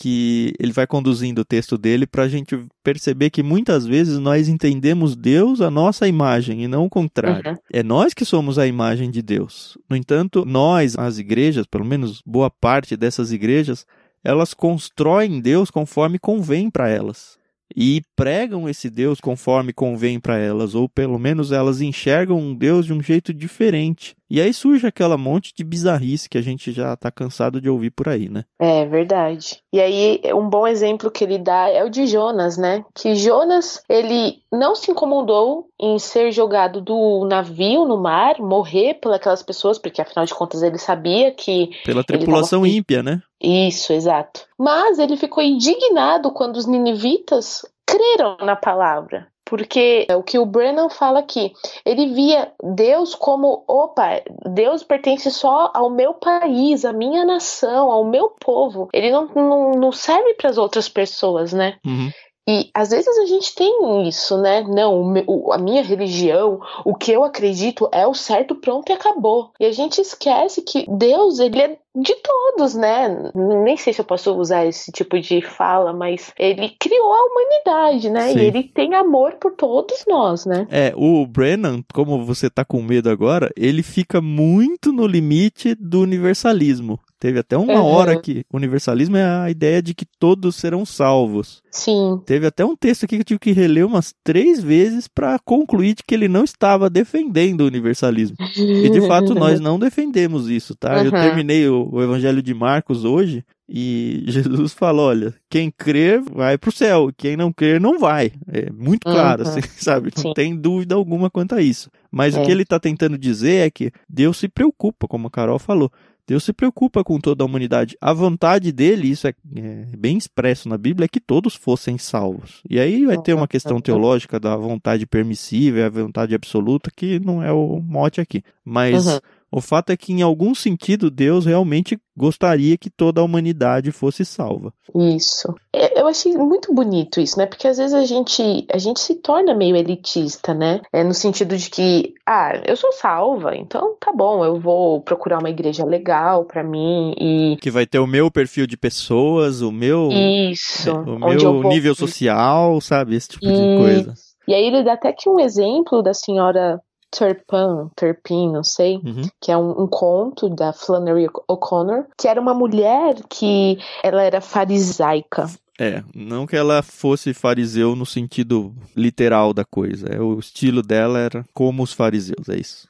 que 0.00 0.54
ele 0.58 0.72
vai 0.72 0.86
conduzindo 0.86 1.42
o 1.42 1.44
texto 1.44 1.76
dele 1.76 2.06
para 2.06 2.22
a 2.22 2.28
gente 2.28 2.58
perceber 2.82 3.28
que 3.28 3.42
muitas 3.42 3.84
vezes 3.84 4.18
nós 4.18 4.48
entendemos 4.48 5.14
Deus 5.14 5.60
a 5.60 5.70
nossa 5.70 6.08
imagem 6.08 6.64
e 6.64 6.68
não 6.68 6.86
o 6.86 6.90
contrário. 6.90 7.52
Uhum. 7.52 7.58
É 7.70 7.82
nós 7.82 8.14
que 8.14 8.24
somos 8.24 8.58
a 8.58 8.66
imagem 8.66 9.10
de 9.10 9.20
Deus. 9.20 9.76
No 9.90 9.94
entanto, 9.94 10.46
nós, 10.46 10.96
as 10.96 11.18
igrejas, 11.18 11.66
pelo 11.66 11.84
menos 11.84 12.22
boa 12.24 12.48
parte 12.48 12.96
dessas 12.96 13.30
igrejas, 13.30 13.84
elas 14.24 14.54
constroem 14.54 15.38
Deus 15.38 15.70
conforme 15.70 16.18
convém 16.18 16.70
para 16.70 16.88
elas 16.88 17.38
e 17.76 18.02
pregam 18.16 18.68
esse 18.68 18.88
Deus 18.88 19.20
conforme 19.20 19.70
convém 19.70 20.18
para 20.18 20.38
elas, 20.38 20.74
ou 20.74 20.88
pelo 20.88 21.18
menos 21.18 21.52
elas 21.52 21.82
enxergam 21.82 22.38
um 22.38 22.54
Deus 22.54 22.86
de 22.86 22.94
um 22.94 23.02
jeito 23.02 23.34
diferente. 23.34 24.16
E 24.30 24.40
aí 24.40 24.54
surge 24.54 24.86
aquela 24.86 25.18
monte 25.18 25.52
de 25.52 25.64
bizarrice 25.64 26.28
que 26.28 26.38
a 26.38 26.42
gente 26.42 26.70
já 26.70 26.94
tá 26.96 27.10
cansado 27.10 27.60
de 27.60 27.68
ouvir 27.68 27.90
por 27.90 28.08
aí, 28.08 28.28
né? 28.28 28.44
É 28.60 28.86
verdade. 28.86 29.60
E 29.72 29.80
aí, 29.80 30.20
um 30.32 30.48
bom 30.48 30.66
exemplo 30.66 31.10
que 31.10 31.24
ele 31.24 31.36
dá 31.36 31.68
é 31.68 31.82
o 31.82 31.90
de 31.90 32.06
Jonas, 32.06 32.56
né? 32.56 32.84
Que 32.94 33.16
Jonas, 33.16 33.82
ele 33.88 34.38
não 34.52 34.76
se 34.76 34.92
incomodou 34.92 35.66
em 35.80 35.98
ser 35.98 36.30
jogado 36.30 36.80
do 36.80 37.24
navio 37.24 37.84
no 37.84 38.00
mar, 38.00 38.36
morrer 38.38 38.94
pelas 38.94 39.42
pessoas, 39.42 39.78
porque 39.78 40.00
afinal 40.00 40.24
de 40.24 40.34
contas 40.34 40.62
ele 40.62 40.78
sabia 40.78 41.32
que. 41.32 41.70
Pela 41.84 42.04
tripulação 42.04 42.60
tava... 42.60 42.72
ímpia, 42.72 43.02
né? 43.02 43.20
Isso, 43.42 43.92
exato. 43.92 44.42
Mas 44.56 45.00
ele 45.00 45.16
ficou 45.16 45.42
indignado 45.42 46.30
quando 46.30 46.56
os 46.56 46.66
ninivitas 46.66 47.62
creram 47.84 48.36
na 48.42 48.54
palavra. 48.54 49.26
Porque 49.50 50.06
é 50.08 50.14
o 50.14 50.22
que 50.22 50.38
o 50.38 50.46
Brennan 50.46 50.88
fala 50.88 51.18
aqui, 51.18 51.52
ele 51.84 52.14
via 52.14 52.52
Deus 52.62 53.16
como, 53.16 53.64
opa, 53.66 54.22
Deus 54.48 54.84
pertence 54.84 55.28
só 55.28 55.72
ao 55.74 55.90
meu 55.90 56.14
país, 56.14 56.84
à 56.84 56.92
minha 56.92 57.24
nação, 57.24 57.90
ao 57.90 58.04
meu 58.04 58.28
povo. 58.28 58.88
Ele 58.92 59.10
não, 59.10 59.26
não, 59.34 59.72
não 59.72 59.90
serve 59.90 60.34
para 60.34 60.50
as 60.50 60.56
outras 60.56 60.88
pessoas, 60.88 61.52
né? 61.52 61.78
Uhum. 61.84 62.12
E 62.48 62.70
às 62.72 62.90
vezes 62.90 63.18
a 63.18 63.26
gente 63.26 63.54
tem 63.54 64.08
isso, 64.08 64.38
né? 64.38 64.62
Não, 64.62 65.14
o, 65.26 65.52
a 65.52 65.58
minha 65.58 65.82
religião, 65.82 66.60
o 66.84 66.94
que 66.94 67.10
eu 67.10 67.24
acredito 67.24 67.88
é 67.92 68.06
o 68.06 68.14
certo, 68.14 68.54
pronto 68.54 68.88
e 68.88 68.92
acabou. 68.92 69.50
E 69.58 69.66
a 69.66 69.72
gente 69.72 70.00
esquece 70.00 70.62
que 70.62 70.86
Deus, 70.88 71.40
ele 71.40 71.60
é 71.60 71.78
de 71.94 72.14
todos, 72.22 72.74
né? 72.74 73.30
Nem 73.64 73.76
sei 73.76 73.92
se 73.92 74.00
eu 74.00 74.04
posso 74.04 74.32
usar 74.36 74.64
esse 74.66 74.92
tipo 74.92 75.18
de 75.20 75.42
fala, 75.42 75.92
mas 75.92 76.32
ele 76.38 76.74
criou 76.78 77.12
a 77.12 77.24
humanidade, 77.24 78.10
né? 78.10 78.32
Sim. 78.32 78.38
E 78.38 78.44
ele 78.44 78.62
tem 78.62 78.94
amor 78.94 79.34
por 79.34 79.52
todos 79.52 80.04
nós, 80.06 80.46
né? 80.46 80.66
É, 80.70 80.92
o 80.96 81.26
Brennan, 81.26 81.82
como 81.92 82.24
você 82.24 82.48
tá 82.48 82.64
com 82.64 82.80
medo 82.82 83.10
agora, 83.10 83.50
ele 83.56 83.82
fica 83.82 84.20
muito 84.20 84.92
no 84.92 85.06
limite 85.06 85.74
do 85.74 86.00
universalismo. 86.00 86.98
Teve 87.20 87.38
até 87.38 87.54
uma 87.54 87.82
uhum. 87.82 87.84
hora 87.84 88.18
que 88.18 88.46
universalismo 88.50 89.14
é 89.14 89.24
a 89.24 89.50
ideia 89.50 89.82
de 89.82 89.94
que 89.94 90.06
todos 90.18 90.56
serão 90.56 90.86
salvos. 90.86 91.62
Sim. 91.70 92.18
Teve 92.24 92.46
até 92.46 92.64
um 92.64 92.74
texto 92.74 93.04
aqui 93.04 93.16
que 93.16 93.20
eu 93.20 93.24
tive 93.24 93.40
que 93.40 93.52
reler 93.52 93.86
umas 93.86 94.14
três 94.24 94.62
vezes 94.62 95.06
para 95.06 95.38
concluir 95.38 95.94
de 95.94 96.02
que 96.02 96.14
ele 96.14 96.28
não 96.28 96.44
estava 96.44 96.88
defendendo 96.88 97.60
o 97.60 97.66
universalismo. 97.66 98.38
e 98.56 98.88
de 98.88 99.06
fato 99.06 99.34
nós 99.34 99.60
não 99.60 99.78
defendemos 99.78 100.48
isso, 100.48 100.74
tá? 100.74 100.96
Uhum. 100.96 101.04
Eu 101.04 101.10
terminei 101.10 101.68
o, 101.68 101.79
o 101.90 102.02
Evangelho 102.02 102.42
de 102.42 102.52
Marcos 102.52 103.04
hoje 103.04 103.44
e 103.68 104.24
Jesus 104.28 104.72
falou: 104.72 105.06
olha, 105.06 105.32
quem 105.48 105.70
crer 105.70 106.20
vai 106.20 106.58
para 106.58 106.68
o 106.68 106.72
céu, 106.72 107.10
quem 107.16 107.36
não 107.36 107.52
crer 107.52 107.80
não 107.80 107.98
vai. 107.98 108.32
É 108.48 108.70
muito 108.70 109.04
claro, 109.04 109.44
uhum. 109.44 109.48
assim, 109.48 109.60
sabe? 109.78 110.10
Não 110.16 110.22
Sim. 110.22 110.34
tem 110.34 110.56
dúvida 110.56 110.96
alguma 110.96 111.30
quanto 111.30 111.54
a 111.54 111.62
isso. 111.62 111.88
Mas 112.10 112.34
é. 112.34 112.40
o 112.40 112.44
que 112.44 112.50
ele 112.50 112.62
está 112.62 112.80
tentando 112.80 113.16
dizer 113.16 113.66
é 113.66 113.70
que 113.70 113.92
Deus 114.08 114.38
se 114.38 114.48
preocupa, 114.48 115.06
como 115.06 115.28
a 115.28 115.30
Carol 115.30 115.58
falou. 115.58 115.90
Deus 116.26 116.44
se 116.44 116.52
preocupa 116.52 117.02
com 117.02 117.18
toda 117.18 117.42
a 117.42 117.46
humanidade. 117.46 117.96
A 118.00 118.12
vontade 118.12 118.70
dele, 118.70 119.08
isso 119.08 119.26
é, 119.26 119.34
é, 119.56 119.84
bem 119.98 120.16
expresso 120.16 120.68
na 120.68 120.78
Bíblia, 120.78 121.06
é 121.06 121.08
que 121.08 121.18
todos 121.18 121.56
fossem 121.56 121.98
salvos. 121.98 122.62
E 122.70 122.78
aí 122.78 123.04
vai 123.04 123.18
ter 123.18 123.34
uma 123.34 123.48
questão 123.48 123.80
teológica 123.80 124.38
da 124.38 124.56
vontade 124.56 125.06
permissiva 125.06 125.78
e 125.80 125.82
a 125.82 125.88
vontade 125.88 126.32
absoluta, 126.32 126.88
que 126.94 127.18
não 127.18 127.42
é 127.42 127.50
o 127.50 127.80
mote 127.80 128.20
aqui. 128.20 128.44
Mas. 128.64 129.06
Uhum 129.06 129.18
o 129.52 129.60
fato 129.60 129.90
é 129.90 129.96
que, 129.96 130.12
em 130.12 130.22
algum 130.22 130.54
sentido, 130.54 131.10
Deus 131.10 131.44
realmente 131.44 131.98
gostaria 132.16 132.76
que 132.76 132.88
toda 132.88 133.20
a 133.20 133.24
humanidade 133.24 133.90
fosse 133.90 134.24
salva. 134.24 134.72
Isso. 134.94 135.52
Eu 135.72 136.06
achei 136.06 136.36
muito 136.36 136.72
bonito 136.72 137.20
isso, 137.20 137.38
né? 137.38 137.46
Porque 137.46 137.66
às 137.66 137.78
vezes 137.78 137.94
a 137.94 138.04
gente, 138.04 138.66
a 138.72 138.78
gente 138.78 139.00
se 139.00 139.16
torna 139.16 139.54
meio 139.54 139.74
elitista, 139.74 140.54
né? 140.54 140.80
É 140.92 141.02
no 141.02 141.14
sentido 141.14 141.56
de 141.56 141.68
que, 141.68 142.14
ah, 142.26 142.60
eu 142.64 142.76
sou 142.76 142.92
salva, 142.92 143.56
então 143.56 143.96
tá 143.98 144.12
bom, 144.12 144.44
eu 144.44 144.60
vou 144.60 145.00
procurar 145.00 145.38
uma 145.38 145.50
igreja 145.50 145.84
legal 145.84 146.44
para 146.44 146.62
mim 146.62 147.14
e. 147.18 147.56
Que 147.60 147.70
vai 147.70 147.86
ter 147.86 147.98
o 147.98 148.06
meu 148.06 148.30
perfil 148.30 148.66
de 148.66 148.76
pessoas, 148.76 149.62
o 149.62 149.72
meu. 149.72 150.10
Isso. 150.12 150.92
O 150.92 151.18
meu 151.18 151.62
nível 151.64 151.94
social, 151.94 152.80
sabe? 152.80 153.16
Esse 153.16 153.30
tipo 153.30 153.46
isso. 153.46 153.54
de 153.54 153.76
coisa. 153.78 154.14
E 154.46 154.54
aí 154.54 154.64
ele 154.64 154.82
dá 154.82 154.94
até 154.94 155.12
que 155.12 155.28
um 155.28 155.38
exemplo 155.38 156.02
da 156.02 156.12
senhora 156.12 156.80
Turpin, 157.10 157.90
Turpin, 157.96 158.52
não 158.52 158.62
sei, 158.62 158.96
uhum. 158.96 159.28
que 159.40 159.50
é 159.50 159.56
um, 159.56 159.82
um, 159.82 159.86
conto 159.86 160.48
da 160.48 160.72
Flannery 160.72 161.26
O'Connor, 161.48 162.06
que 162.16 162.28
era 162.28 162.40
uma 162.40 162.54
mulher 162.54 163.16
que 163.28 163.78
ela 164.02 164.22
era 164.22 164.40
farisaica. 164.40 165.50
É, 165.78 166.02
não 166.14 166.46
que 166.46 166.56
ela 166.56 166.82
fosse 166.82 167.32
fariseu 167.32 167.96
no 167.96 168.04
sentido 168.04 168.74
literal 168.94 169.54
da 169.54 169.64
coisa, 169.64 170.06
é 170.08 170.20
o 170.20 170.38
estilo 170.38 170.82
dela 170.82 171.18
era 171.18 171.44
como 171.54 171.82
os 171.82 171.92
fariseus, 171.92 172.48
é 172.48 172.56
isso. 172.56 172.88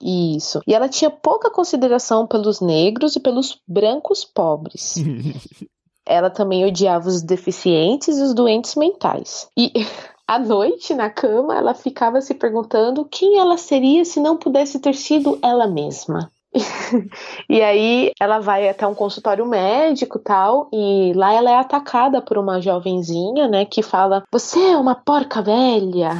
Isso. 0.00 0.60
E 0.66 0.72
ela 0.72 0.88
tinha 0.88 1.10
pouca 1.10 1.50
consideração 1.50 2.26
pelos 2.26 2.60
negros 2.60 3.16
e 3.16 3.20
pelos 3.20 3.60
brancos 3.66 4.24
pobres. 4.24 4.94
ela 6.08 6.30
também 6.30 6.64
odiava 6.64 7.08
os 7.08 7.22
deficientes 7.22 8.16
e 8.16 8.22
os 8.22 8.32
doentes 8.32 8.74
mentais. 8.74 9.48
E 9.56 9.72
à 10.28 10.38
noite, 10.38 10.94
na 10.94 11.08
cama, 11.08 11.56
ela 11.56 11.72
ficava 11.72 12.20
se 12.20 12.34
perguntando 12.34 13.06
quem 13.06 13.38
ela 13.38 13.56
seria 13.56 14.04
se 14.04 14.20
não 14.20 14.36
pudesse 14.36 14.78
ter 14.78 14.94
sido 14.94 15.38
ela 15.42 15.66
mesma. 15.66 16.30
e 17.48 17.62
aí 17.62 18.12
ela 18.20 18.38
vai 18.38 18.68
até 18.68 18.86
um 18.86 18.94
consultório 18.94 19.46
médico 19.46 20.18
tal 20.18 20.68
e 20.72 21.12
lá 21.14 21.32
ela 21.32 21.50
é 21.50 21.56
atacada 21.56 22.22
por 22.22 22.38
uma 22.38 22.58
jovenzinha 22.58 23.46
né 23.46 23.66
que 23.66 23.82
fala 23.82 24.24
você 24.32 24.58
é 24.58 24.76
uma 24.78 24.94
porca 24.94 25.42
velha 25.42 26.12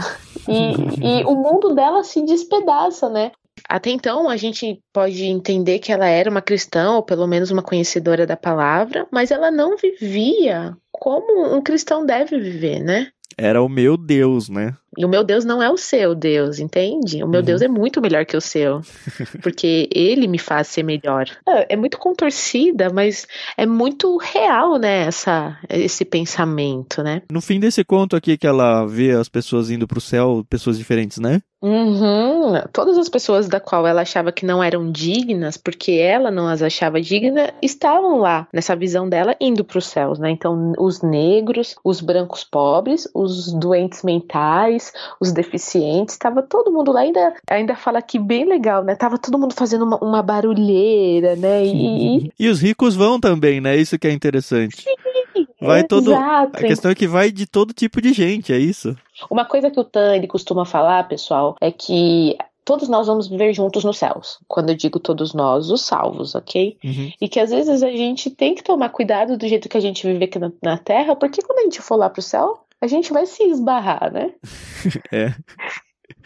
e, 0.47 0.75
e 1.01 1.25
o 1.25 1.35
mundo 1.35 1.75
dela 1.75 2.05
se 2.05 2.21
despedaça 2.21 3.09
né 3.09 3.33
até 3.67 3.91
então, 3.91 4.29
a 4.29 4.37
gente 4.37 4.81
pode 4.93 5.25
entender 5.25 5.79
que 5.79 5.91
ela 5.91 6.07
era 6.07 6.31
uma 6.31 6.41
cristã, 6.41 6.93
ou 6.93 7.03
pelo 7.03 7.27
menos 7.27 7.51
uma 7.51 7.63
conhecedora 7.63 8.27
da 8.27 8.37
palavra, 8.37 9.07
mas 9.11 9.31
ela 9.31 9.51
não 9.51 9.77
vivia 9.77 10.77
como 10.93 11.55
um 11.55 11.61
cristão 11.61 12.05
deve 12.05 12.39
viver, 12.39 12.81
né? 12.81 13.09
Era 13.41 13.63
o 13.63 13.69
meu 13.69 13.97
Deus, 13.97 14.49
né? 14.49 14.77
E 14.99 15.05
o 15.05 15.09
meu 15.09 15.23
Deus 15.23 15.45
não 15.45 15.63
é 15.63 15.71
o 15.71 15.77
seu 15.77 16.13
Deus, 16.13 16.59
entende? 16.59 17.23
O 17.23 17.29
meu 17.29 17.39
uhum. 17.39 17.47
Deus 17.47 17.63
é 17.63 17.69
muito 17.69 18.01
melhor 18.01 18.27
que 18.27 18.37
o 18.37 18.41
seu. 18.41 18.81
Porque 19.41 19.89
ele 19.95 20.27
me 20.27 20.41
faz 20.41 20.67
ser 20.67 20.83
melhor. 20.83 21.27
É, 21.49 21.75
é, 21.75 21.77
muito 21.77 21.97
contorcida, 21.99 22.91
mas 22.93 23.25
é 23.57 23.65
muito 23.65 24.17
real, 24.17 24.77
né? 24.77 25.07
Essa, 25.07 25.57
esse 25.69 26.05
pensamento, 26.05 27.01
né? 27.01 27.23
No 27.31 27.41
fim 27.41 27.61
desse 27.61 27.85
conto 27.85 28.17
aqui 28.17 28.37
que 28.37 28.47
ela 28.47 28.85
vê 28.87 29.13
as 29.13 29.29
pessoas 29.29 29.71
indo 29.71 29.87
pro 29.87 30.01
céu, 30.01 30.45
pessoas 30.51 30.77
diferentes, 30.77 31.19
né? 31.19 31.41
Uhum. 31.61 32.53
Todas 32.73 32.97
as 32.99 33.09
pessoas 33.09 33.49
da 33.49 33.59
qual 33.59 33.85
ela 33.85 34.03
achava 34.03 34.31
que 34.31 34.47
não 34.47 34.63
eram 34.63 34.93
dignas, 34.93 35.57
porque 35.57 35.93
ela 35.93 36.31
não 36.31 36.47
as 36.47 36.63
achava 36.63 37.01
dignas, 37.01 37.51
estavam 37.61 38.19
lá, 38.19 38.47
nessa 38.53 38.77
visão 38.77 39.09
dela, 39.09 39.35
indo 39.41 39.65
para 39.65 39.79
os 39.79 39.87
céus, 39.87 40.19
né? 40.21 40.31
Então, 40.31 40.73
os 40.79 41.03
negros, 41.03 41.75
os 41.83 42.01
brancos 42.01 42.45
pobres, 42.45 43.09
os 43.13 43.53
doentes 43.53 44.05
mentais, 44.05 44.88
os 45.21 45.33
deficientes, 45.33 46.15
estava 46.15 46.43
todo 46.43 46.73
mundo 46.73 46.93
lá. 46.93 47.01
Ainda, 47.01 47.35
ainda 47.49 47.77
fala 47.77 48.03
que 48.03 48.19
bem 48.19 48.45
legal, 48.45 48.85
né? 48.85 48.95
Tava 48.95 49.19
todo 49.19 49.39
mundo 49.39 49.55
fazendo 49.55 49.85
uma, 49.85 49.97
uma 49.99 50.23
barulheira, 50.23 51.37
né? 51.37 51.65
E... 51.65 52.33
e 52.39 52.49
os 52.49 52.61
ricos 52.61 52.95
vão 52.95 53.21
também, 53.21 53.61
né? 53.61 53.77
Isso 53.77 53.99
que 53.99 54.07
é 54.07 54.13
interessante. 54.13 54.83
Sim. 54.83 55.47
Vai 55.61 55.85
todo. 55.85 56.13
Exato. 56.13 56.57
A 56.57 56.61
questão 56.61 56.91
é 56.91 56.95
que 56.95 57.07
vai 57.07 57.31
de 57.31 57.47
todo 57.47 57.73
tipo 57.73 58.01
de 58.01 58.13
gente, 58.13 58.53
é 58.53 58.59
isso. 58.59 58.97
Uma 59.31 59.45
coisa 59.45 59.71
que 59.71 59.79
o 59.79 59.85
Tan 59.85 60.15
ele 60.15 60.27
costuma 60.27 60.65
falar, 60.65 61.09
pessoal, 61.09 61.57
é 61.61 61.71
que 61.71 62.37
todos 62.65 62.89
nós 62.89 63.07
vamos 63.07 63.29
viver 63.29 63.53
juntos 63.55 63.83
nos 63.83 63.99
céus. 63.99 64.39
Quando 64.47 64.71
eu 64.71 64.77
digo 64.77 65.01
todos 65.01 65.35
nós, 65.35 65.71
os 65.71 65.83
salvos, 65.83 66.35
ok? 66.35 66.77
Uhum. 66.85 67.11
E 67.21 67.29
que 67.29 67.41
às 67.41 67.51
vezes 67.51 67.83
a 67.83 67.91
gente 67.91 68.31
tem 68.31 68.55
que 68.55 68.63
tomar 68.63 68.91
cuidado 68.91 69.37
do 69.37 69.49
jeito 69.49 69.69
que 69.69 69.77
a 69.77 69.81
gente 69.81 70.07
vive 70.07 70.25
aqui 70.25 70.39
na, 70.39 70.53
na 70.63 70.79
Terra, 70.79 71.17
porque 71.17 71.43
quando 71.43 71.61
a 71.61 71.63
gente 71.63 71.81
for 71.81 71.97
lá 71.97 72.11
pro 72.11 72.23
céu, 72.23 72.61
a 72.81 72.87
gente 72.87 73.13
vai 73.13 73.27
se 73.27 73.43
esbarrar, 73.45 74.13
né? 74.13 74.33
é. 75.13 75.35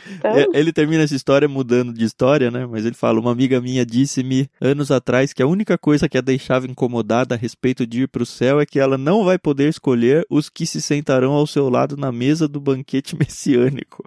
Então... 0.06 0.32
Ele 0.52 0.72
termina 0.72 1.02
essa 1.02 1.14
história 1.14 1.48
mudando 1.48 1.92
de 1.92 2.04
história, 2.04 2.50
né? 2.50 2.66
Mas 2.66 2.84
ele 2.84 2.94
fala: 2.94 3.20
Uma 3.20 3.32
amiga 3.32 3.60
minha 3.60 3.84
disse-me 3.84 4.48
anos 4.60 4.90
atrás 4.90 5.32
que 5.32 5.42
a 5.42 5.46
única 5.46 5.78
coisa 5.78 6.08
que 6.08 6.18
a 6.18 6.20
deixava 6.20 6.66
incomodada 6.66 7.34
a 7.34 7.38
respeito 7.38 7.86
de 7.86 8.02
ir 8.02 8.08
para 8.08 8.22
o 8.22 8.26
céu 8.26 8.60
é 8.60 8.66
que 8.66 8.78
ela 8.78 8.98
não 8.98 9.24
vai 9.24 9.38
poder 9.38 9.68
escolher 9.68 10.26
os 10.30 10.48
que 10.48 10.66
se 10.66 10.80
sentarão 10.80 11.32
ao 11.32 11.46
seu 11.46 11.68
lado 11.68 11.96
na 11.96 12.10
mesa 12.10 12.48
do 12.48 12.60
banquete 12.60 13.16
messiânico. 13.18 14.04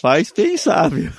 Faz 0.00 0.32
pensar, 0.32 0.88
viu? 0.88 1.12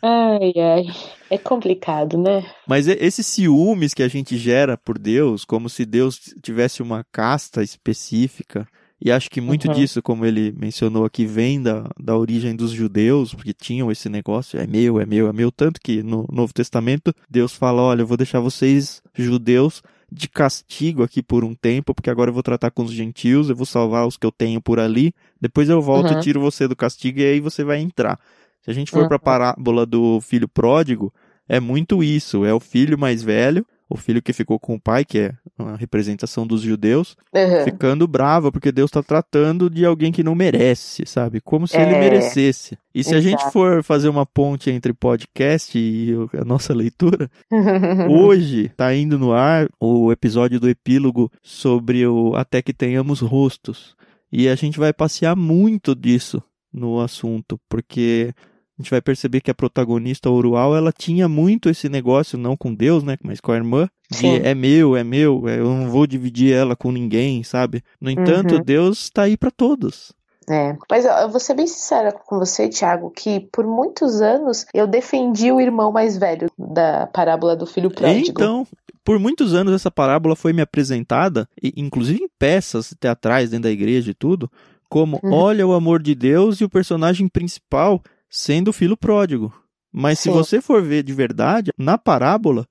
Ai, 0.00 0.52
ai. 0.56 0.84
É 1.28 1.36
complicado, 1.36 2.16
né? 2.16 2.44
Mas 2.66 2.86
esses 2.86 3.26
ciúmes 3.26 3.92
que 3.92 4.02
a 4.02 4.08
gente 4.08 4.36
gera 4.36 4.78
por 4.78 4.96
Deus, 4.96 5.44
como 5.44 5.68
se 5.68 5.84
Deus 5.84 6.20
tivesse 6.40 6.82
uma 6.82 7.04
casta 7.10 7.62
específica, 7.64 8.66
e 9.02 9.10
acho 9.10 9.30
que 9.30 9.40
muito 9.40 9.68
uhum. 9.68 9.74
disso, 9.74 10.02
como 10.02 10.26
ele 10.26 10.54
mencionou 10.58 11.06
aqui, 11.06 11.24
vem 11.24 11.62
da, 11.62 11.88
da 11.98 12.16
origem 12.16 12.54
dos 12.54 12.70
judeus, 12.70 13.32
porque 13.32 13.54
tinham 13.54 13.90
esse 13.90 14.10
negócio, 14.10 14.60
é 14.60 14.66
meu, 14.66 15.00
é 15.00 15.06
meu, 15.06 15.26
é 15.28 15.32
meu. 15.32 15.50
Tanto 15.50 15.80
que 15.80 16.02
no 16.02 16.26
Novo 16.30 16.52
Testamento, 16.52 17.14
Deus 17.28 17.54
fala: 17.54 17.80
olha, 17.80 18.02
eu 18.02 18.06
vou 18.06 18.18
deixar 18.18 18.40
vocês, 18.40 19.02
judeus, 19.14 19.82
de 20.12 20.28
castigo 20.28 21.02
aqui 21.02 21.22
por 21.22 21.44
um 21.44 21.54
tempo, 21.54 21.94
porque 21.94 22.10
agora 22.10 22.28
eu 22.28 22.34
vou 22.34 22.42
tratar 22.42 22.70
com 22.70 22.82
os 22.82 22.92
gentios, 22.92 23.48
eu 23.48 23.56
vou 23.56 23.64
salvar 23.64 24.06
os 24.06 24.18
que 24.18 24.26
eu 24.26 24.32
tenho 24.32 24.60
por 24.60 24.78
ali, 24.78 25.14
depois 25.40 25.70
eu 25.70 25.80
volto 25.80 26.12
uhum. 26.12 26.18
e 26.18 26.22
tiro 26.22 26.40
você 26.40 26.68
do 26.68 26.76
castigo 26.76 27.20
e 27.20 27.24
aí 27.24 27.40
você 27.40 27.64
vai 27.64 27.78
entrar. 27.80 28.20
Se 28.60 28.70
a 28.70 28.74
gente 28.74 28.90
for 28.90 29.02
uhum. 29.02 29.08
para 29.08 29.16
a 29.16 29.20
parábola 29.20 29.86
do 29.86 30.20
filho 30.20 30.46
pródigo, 30.46 31.10
é 31.48 31.58
muito 31.58 32.04
isso, 32.04 32.44
é 32.44 32.52
o 32.52 32.60
filho 32.60 32.98
mais 32.98 33.22
velho 33.22 33.64
o 33.90 33.96
filho 33.96 34.22
que 34.22 34.32
ficou 34.32 34.56
com 34.56 34.76
o 34.76 34.80
pai, 34.80 35.04
que 35.04 35.18
é 35.18 35.32
uma 35.58 35.76
representação 35.76 36.46
dos 36.46 36.62
judeus, 36.62 37.16
uhum. 37.34 37.64
ficando 37.64 38.06
bravo 38.06 38.52
porque 38.52 38.70
Deus 38.70 38.88
está 38.88 39.02
tratando 39.02 39.68
de 39.68 39.84
alguém 39.84 40.12
que 40.12 40.22
não 40.22 40.34
merece, 40.36 41.04
sabe? 41.04 41.40
Como 41.40 41.66
se 41.66 41.76
é... 41.76 41.82
ele 41.82 41.98
merecesse. 41.98 42.78
E 42.94 43.02
se 43.02 43.10
Exato. 43.10 43.18
a 43.18 43.20
gente 43.20 43.52
for 43.52 43.82
fazer 43.82 44.08
uma 44.08 44.24
ponte 44.24 44.70
entre 44.70 44.92
podcast 44.92 45.76
e 45.76 46.14
a 46.40 46.44
nossa 46.44 46.72
leitura, 46.72 47.28
hoje 48.08 48.66
está 48.66 48.94
indo 48.94 49.18
no 49.18 49.32
ar 49.32 49.68
o 49.80 50.12
episódio 50.12 50.60
do 50.60 50.68
epílogo 50.68 51.30
sobre 51.42 52.06
o 52.06 52.36
Até 52.36 52.62
que 52.62 52.72
tenhamos 52.72 53.20
rostos. 53.20 53.96
E 54.32 54.48
a 54.48 54.54
gente 54.54 54.78
vai 54.78 54.92
passear 54.92 55.34
muito 55.34 55.96
disso 55.96 56.40
no 56.72 57.00
assunto, 57.00 57.60
porque 57.68 58.32
a 58.80 58.82
gente 58.82 58.90
vai 58.90 59.00
perceber 59.00 59.40
que 59.40 59.50
a 59.50 59.54
protagonista 59.54 60.30
Orual, 60.30 60.74
ela 60.74 60.90
tinha 60.90 61.28
muito 61.28 61.68
esse 61.68 61.88
negócio, 61.88 62.38
não 62.38 62.56
com 62.56 62.74
Deus, 62.74 63.04
né, 63.04 63.16
mas 63.22 63.40
com 63.40 63.52
a 63.52 63.56
irmã, 63.56 63.88
de 64.10 64.16
Sim. 64.16 64.40
é 64.42 64.54
meu, 64.54 64.96
é 64.96 65.04
meu, 65.04 65.46
eu 65.48 65.66
não 65.66 65.90
vou 65.90 66.06
dividir 66.06 66.52
ela 66.52 66.74
com 66.74 66.90
ninguém, 66.90 67.44
sabe? 67.44 67.84
No 68.00 68.10
entanto, 68.10 68.54
uhum. 68.54 68.62
Deus 68.62 69.02
está 69.02 69.22
aí 69.22 69.36
para 69.36 69.50
todos. 69.50 70.12
É, 70.48 70.76
mas 70.90 71.04
eu 71.04 71.28
vou 71.28 71.38
ser 71.38 71.54
bem 71.54 71.66
sincera 71.66 72.10
com 72.10 72.38
você, 72.38 72.68
Thiago, 72.68 73.10
que 73.10 73.40
por 73.52 73.64
muitos 73.64 74.20
anos 74.20 74.66
eu 74.74 74.86
defendi 74.86 75.52
o 75.52 75.60
irmão 75.60 75.92
mais 75.92 76.16
velho 76.16 76.50
da 76.58 77.06
parábola 77.06 77.54
do 77.54 77.66
filho 77.66 77.90
pródigo. 77.90 78.30
Então, 78.30 78.66
por 79.04 79.18
muitos 79.18 79.54
anos 79.54 79.74
essa 79.74 79.90
parábola 79.90 80.34
foi 80.34 80.52
me 80.52 80.62
apresentada, 80.62 81.48
inclusive 81.76 82.24
em 82.24 82.28
peças 82.38 82.94
teatrais 82.98 83.50
dentro 83.50 83.64
da 83.64 83.70
igreja 83.70 84.10
e 84.10 84.14
tudo, 84.14 84.50
como 84.88 85.20
uhum. 85.22 85.32
olha 85.32 85.64
o 85.64 85.72
amor 85.72 86.02
de 86.02 86.16
Deus 86.16 86.60
e 86.60 86.64
o 86.64 86.70
personagem 86.70 87.28
principal 87.28 88.02
sendo 88.30 88.68
o 88.68 88.72
filho 88.72 88.96
pródigo. 88.96 89.52
Mas 89.92 90.20
Sim. 90.20 90.30
se 90.30 90.36
você 90.36 90.60
for 90.60 90.82
ver 90.82 91.02
de 91.02 91.12
verdade, 91.12 91.72
na 91.76 91.98
parábola, 91.98 92.66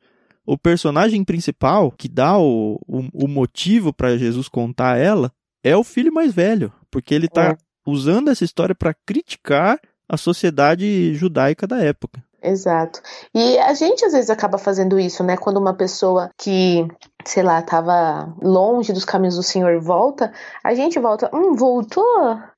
o 0.46 0.58
personagem 0.58 1.24
principal 1.24 1.92
que 1.92 2.08
dá 2.08 2.38
o, 2.38 2.80
o, 2.88 3.26
o 3.26 3.28
motivo 3.28 3.94
para 3.94 4.18
Jesus 4.18 4.48
contar 4.48 4.98
ela 4.98 5.32
é 5.64 5.76
o 5.76 5.84
filho 5.84 6.14
mais 6.14 6.34
velho, 6.34 6.72
porque 6.90 7.14
ele 7.14 7.26
está 7.26 7.50
é. 7.50 7.58
usando 7.86 8.30
essa 8.30 8.46
história 8.46 8.74
para 8.74 8.96
criticar 9.06 9.80
a 10.08 10.18
sociedade 10.18 11.14
judaica 11.14 11.68
da 11.68 11.78
época. 11.78 12.24
Exato. 12.42 13.02
E 13.36 13.58
a 13.60 13.74
gente 13.74 14.06
às 14.06 14.14
vezes 14.14 14.30
acaba 14.30 14.58
fazendo 14.58 15.00
isso, 15.00 15.24
né? 15.24 15.36
Quando 15.38 15.58
uma 15.58 15.74
pessoa 15.74 16.32
que, 16.38 16.88
sei 17.30 17.44
lá, 17.44 17.60
estava 17.60 18.34
longe 18.42 18.92
dos 18.92 19.06
caminhos 19.06 19.36
do 19.36 19.44
Senhor 19.44 19.80
volta, 19.80 20.34
a 20.64 20.74
gente 20.74 20.98
volta, 20.98 21.30
hum, 21.32 21.56
voltou? 21.56 22.04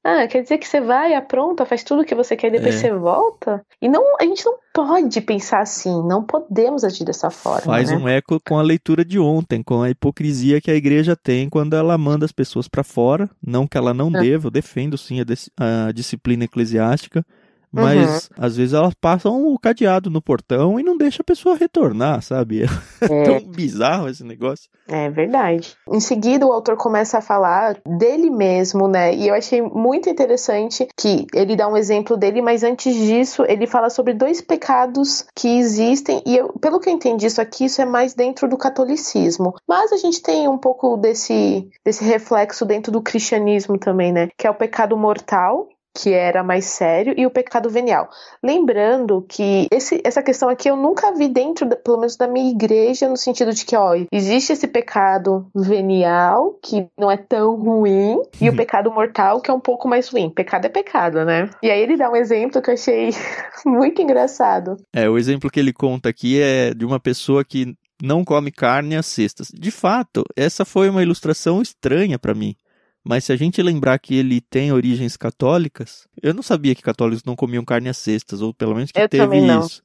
Ah, 0.01 0.25
quer 0.29 0.43
dizer 0.43 0.57
que 0.57 0.67
você 0.67 0.79
vai, 0.79 1.13
apronta, 1.13 1.65
faz 1.65 1.83
tudo 1.83 2.01
o 2.01 2.05
que 2.05 2.15
você 2.15 2.37
quer 2.37 2.47
e 2.47 2.51
depois 2.51 2.75
é. 2.75 2.77
você 2.77 2.93
volta? 2.93 3.65
E 3.81 3.89
não, 3.89 4.01
a 4.17 4.23
gente 4.23 4.45
não 4.45 4.55
pode 4.73 5.19
pensar 5.19 5.59
assim, 5.59 6.01
não 6.07 6.23
podemos 6.23 6.85
agir 6.85 7.03
dessa 7.03 7.29
forma. 7.29 7.61
Faz 7.61 7.91
né? 7.91 7.97
um 7.97 8.07
eco 8.07 8.39
com 8.47 8.57
a 8.57 8.61
leitura 8.61 9.03
de 9.03 9.19
ontem, 9.19 9.61
com 9.61 9.81
a 9.81 9.89
hipocrisia 9.89 10.61
que 10.61 10.71
a 10.71 10.75
igreja 10.75 11.17
tem 11.17 11.49
quando 11.49 11.75
ela 11.75 11.97
manda 11.97 12.23
as 12.23 12.31
pessoas 12.31 12.69
para 12.69 12.83
fora, 12.83 13.29
não 13.45 13.67
que 13.67 13.77
ela 13.77 13.93
não 13.93 14.07
ah. 14.07 14.21
deva, 14.21 14.47
eu 14.47 14.51
defendo 14.51 14.97
sim 14.97 15.19
a, 15.19 15.87
a 15.87 15.91
disciplina 15.91 16.46
eclesiástica, 16.46 17.25
mas 17.72 18.29
uhum. 18.29 18.46
às 18.46 18.57
vezes 18.57 18.74
elas 18.74 18.94
passam 18.94 19.48
o 19.48 19.57
cadeado 19.57 20.10
no 20.10 20.22
portão 20.22 20.79
e 20.79 20.84
não 20.84 20.98
deixa 20.98 21.22
a 21.22 21.25
pessoa 21.25 21.55
retornar, 21.55 22.22
sabe? 22.22 22.66
É, 23.01 23.05
é 23.05 23.24
tão 23.24 23.40
bizarro 23.40 24.07
esse 24.07 24.24
negócio. 24.24 24.70
É 24.88 25.10
verdade. 25.10 25.75
Em 25.90 26.00
seguida, 26.00 26.46
o 26.46 26.51
autor 26.51 26.77
começa 26.77 27.18
a 27.18 27.22
falar 27.22 27.77
dele 27.84 28.29
mesmo, 28.29 28.88
né? 28.88 29.16
E 29.16 29.27
eu 29.27 29.34
achei 29.34 29.60
muito 29.62 30.07
interessante 30.07 30.88
que 30.96 31.25
ele 31.34 31.55
dá 31.55 31.68
um 31.68 31.75
exemplo 31.75 32.16
dele, 32.16 32.44
mas 32.44 32.64
antes 32.64 32.94
disso, 32.94 33.44
ele 33.48 33.66
fala 33.66 33.90
sobre 33.90 34.14
dois 34.14 34.40
pecados 34.40 35.25
que 35.36 35.48
existem. 35.57 36.22
E 36.27 36.38
eu, 36.38 36.53
pelo 36.60 36.79
que 36.79 36.90
eu 36.90 36.94
entendi 36.94 37.25
isso 37.25 37.42
aqui, 37.42 37.66
isso 37.66 37.81
é 37.81 37.86
mais 37.86 38.14
dentro 38.14 38.48
do 38.48 38.57
catolicismo. 38.57 39.55
Mas 39.68 39.92
a 39.92 39.98
gente 39.98 40.22
tem 40.22 40.48
um 40.48 40.57
pouco 40.57 40.96
desse, 40.98 41.68
desse 41.84 42.03
reflexo 42.03 42.66
dentro 42.66 42.92
do 42.92 43.01
cristianismo 43.01 43.79
também, 43.79 44.12
né? 44.12 44.29
Que 44.38 44.46
é 44.46 44.50
o 44.50 44.55
pecado 44.55 44.96
mortal, 44.96 45.68
que 45.93 46.13
era 46.13 46.43
mais 46.43 46.65
sério, 46.65 47.13
e 47.17 47.25
o 47.25 47.31
pecado 47.31 47.69
venial. 47.69 48.09
Lembrando 48.43 49.25
que 49.27 49.67
esse, 49.71 50.01
essa 50.03 50.23
questão 50.23 50.49
aqui 50.49 50.69
eu 50.69 50.75
nunca 50.75 51.13
vi 51.13 51.27
dentro, 51.27 51.67
pelo 51.77 51.97
menos 51.97 52.15
da 52.15 52.27
minha 52.27 52.49
igreja, 52.49 53.09
no 53.09 53.17
sentido 53.17 53.53
de 53.53 53.65
que, 53.65 53.75
ó, 53.75 53.93
existe 54.11 54.53
esse 54.53 54.67
pecado 54.67 55.47
venial, 55.53 56.57
que 56.61 56.87
não 56.97 57.11
é 57.11 57.17
tão 57.17 57.55
ruim, 57.55 58.21
e 58.39 58.47
o 58.47 58.51
uhum. 58.51 58.57
pecado 58.57 58.91
mortal, 58.91 59.41
que 59.41 59.51
é 59.51 59.53
um 59.53 59.59
pouco 59.59 59.87
mais 59.87 60.09
ruim. 60.09 60.29
Pecado 60.29 60.65
é 60.65 60.69
pecado, 60.69 61.25
né? 61.25 61.49
E 61.61 61.69
aí 61.69 61.81
ele 61.81 61.97
dá 61.97 62.09
um 62.09 62.15
exemplo 62.15 62.61
que 62.61 62.69
eu 62.69 62.73
achei 62.73 63.09
muito 63.65 64.01
engraçado. 64.01 64.77
É, 64.93 65.09
o 65.09 65.17
exemplo 65.17 65.49
que 65.49 65.59
ele 65.59 65.73
conta 65.73 66.09
aqui 66.09 66.41
é 66.41 66.73
de 66.73 66.85
uma 66.85 66.99
pessoa 66.99 67.43
que 67.43 67.75
não 68.01 68.23
come 68.23 68.51
carne 68.51 68.95
às 68.95 69.05
sextas. 69.05 69.49
De 69.53 69.71
fato, 69.71 70.23
essa 70.35 70.65
foi 70.65 70.89
uma 70.89 71.03
ilustração 71.03 71.61
estranha 71.61 72.17
para 72.17 72.33
mim. 72.33 72.55
Mas 73.03 73.25
se 73.25 73.33
a 73.33 73.35
gente 73.35 73.61
lembrar 73.61 73.98
que 73.98 74.16
ele 74.16 74.40
tem 74.40 74.72
origens 74.72 75.18
católicas, 75.18 76.07
eu 76.22 76.33
não 76.33 76.44
sabia 76.44 76.75
que 76.75 76.81
católicos 76.83 77.24
não 77.24 77.35
comiam 77.35 77.66
carne 77.66 77.90
às 77.90 77.98
cestas, 77.98 78.42
ou 78.42 78.53
pelo 78.53 78.75
menos 78.75 78.92
que 78.92 79.01
eu 79.01 79.09
teve 79.09 79.37
isso. 79.37 79.81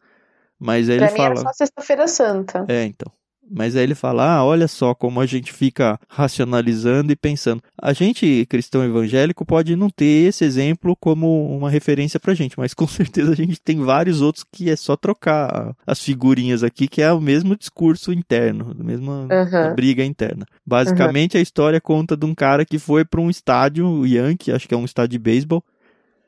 Mas 0.58 0.88
aí 0.90 0.98
pra 0.98 1.06
ele 1.06 1.12
mim 1.12 1.18
fala. 1.18 1.30
Era 1.30 1.40
só 1.40 1.52
sexta-feira 1.52 2.08
santa. 2.08 2.64
É, 2.68 2.84
então. 2.84 3.10
Mas 3.50 3.76
aí 3.76 3.82
ele 3.82 3.94
fala: 3.94 4.36
ah, 4.36 4.44
olha 4.44 4.68
só 4.68 4.94
como 4.94 5.20
a 5.20 5.26
gente 5.26 5.52
fica 5.52 5.98
racionalizando 6.08 7.12
e 7.12 7.16
pensando. 7.16 7.62
A 7.80 7.92
gente, 7.92 8.46
cristão 8.48 8.84
evangélico, 8.84 9.44
pode 9.44 9.76
não 9.76 9.88
ter 9.88 10.28
esse 10.28 10.44
exemplo 10.44 10.96
como 10.96 11.56
uma 11.56 11.70
referência 11.70 12.18
pra 12.18 12.34
gente, 12.34 12.58
mas 12.58 12.72
com 12.74 12.86
certeza 12.86 13.32
a 13.32 13.36
gente 13.36 13.60
tem 13.60 13.78
vários 13.80 14.20
outros 14.20 14.44
que 14.50 14.70
é 14.70 14.76
só 14.76 14.96
trocar 14.96 15.74
as 15.86 16.02
figurinhas 16.02 16.62
aqui, 16.62 16.88
que 16.88 17.02
é 17.02 17.12
o 17.12 17.20
mesmo 17.20 17.56
discurso 17.56 18.12
interno, 18.12 18.74
a 18.78 18.82
mesma 18.82 19.28
uhum. 19.30 19.74
briga 19.74 20.04
interna. 20.04 20.46
Basicamente, 20.64 21.34
uhum. 21.34 21.40
a 21.40 21.42
história 21.42 21.80
conta 21.80 22.16
de 22.16 22.26
um 22.26 22.34
cara 22.34 22.64
que 22.64 22.78
foi 22.78 23.04
para 23.04 23.20
um 23.20 23.30
estádio, 23.30 23.86
o 23.86 24.06
Yankee, 24.06 24.52
acho 24.52 24.66
que 24.66 24.74
é 24.74 24.76
um 24.76 24.84
estádio 24.84 25.12
de 25.12 25.18
beisebol, 25.18 25.62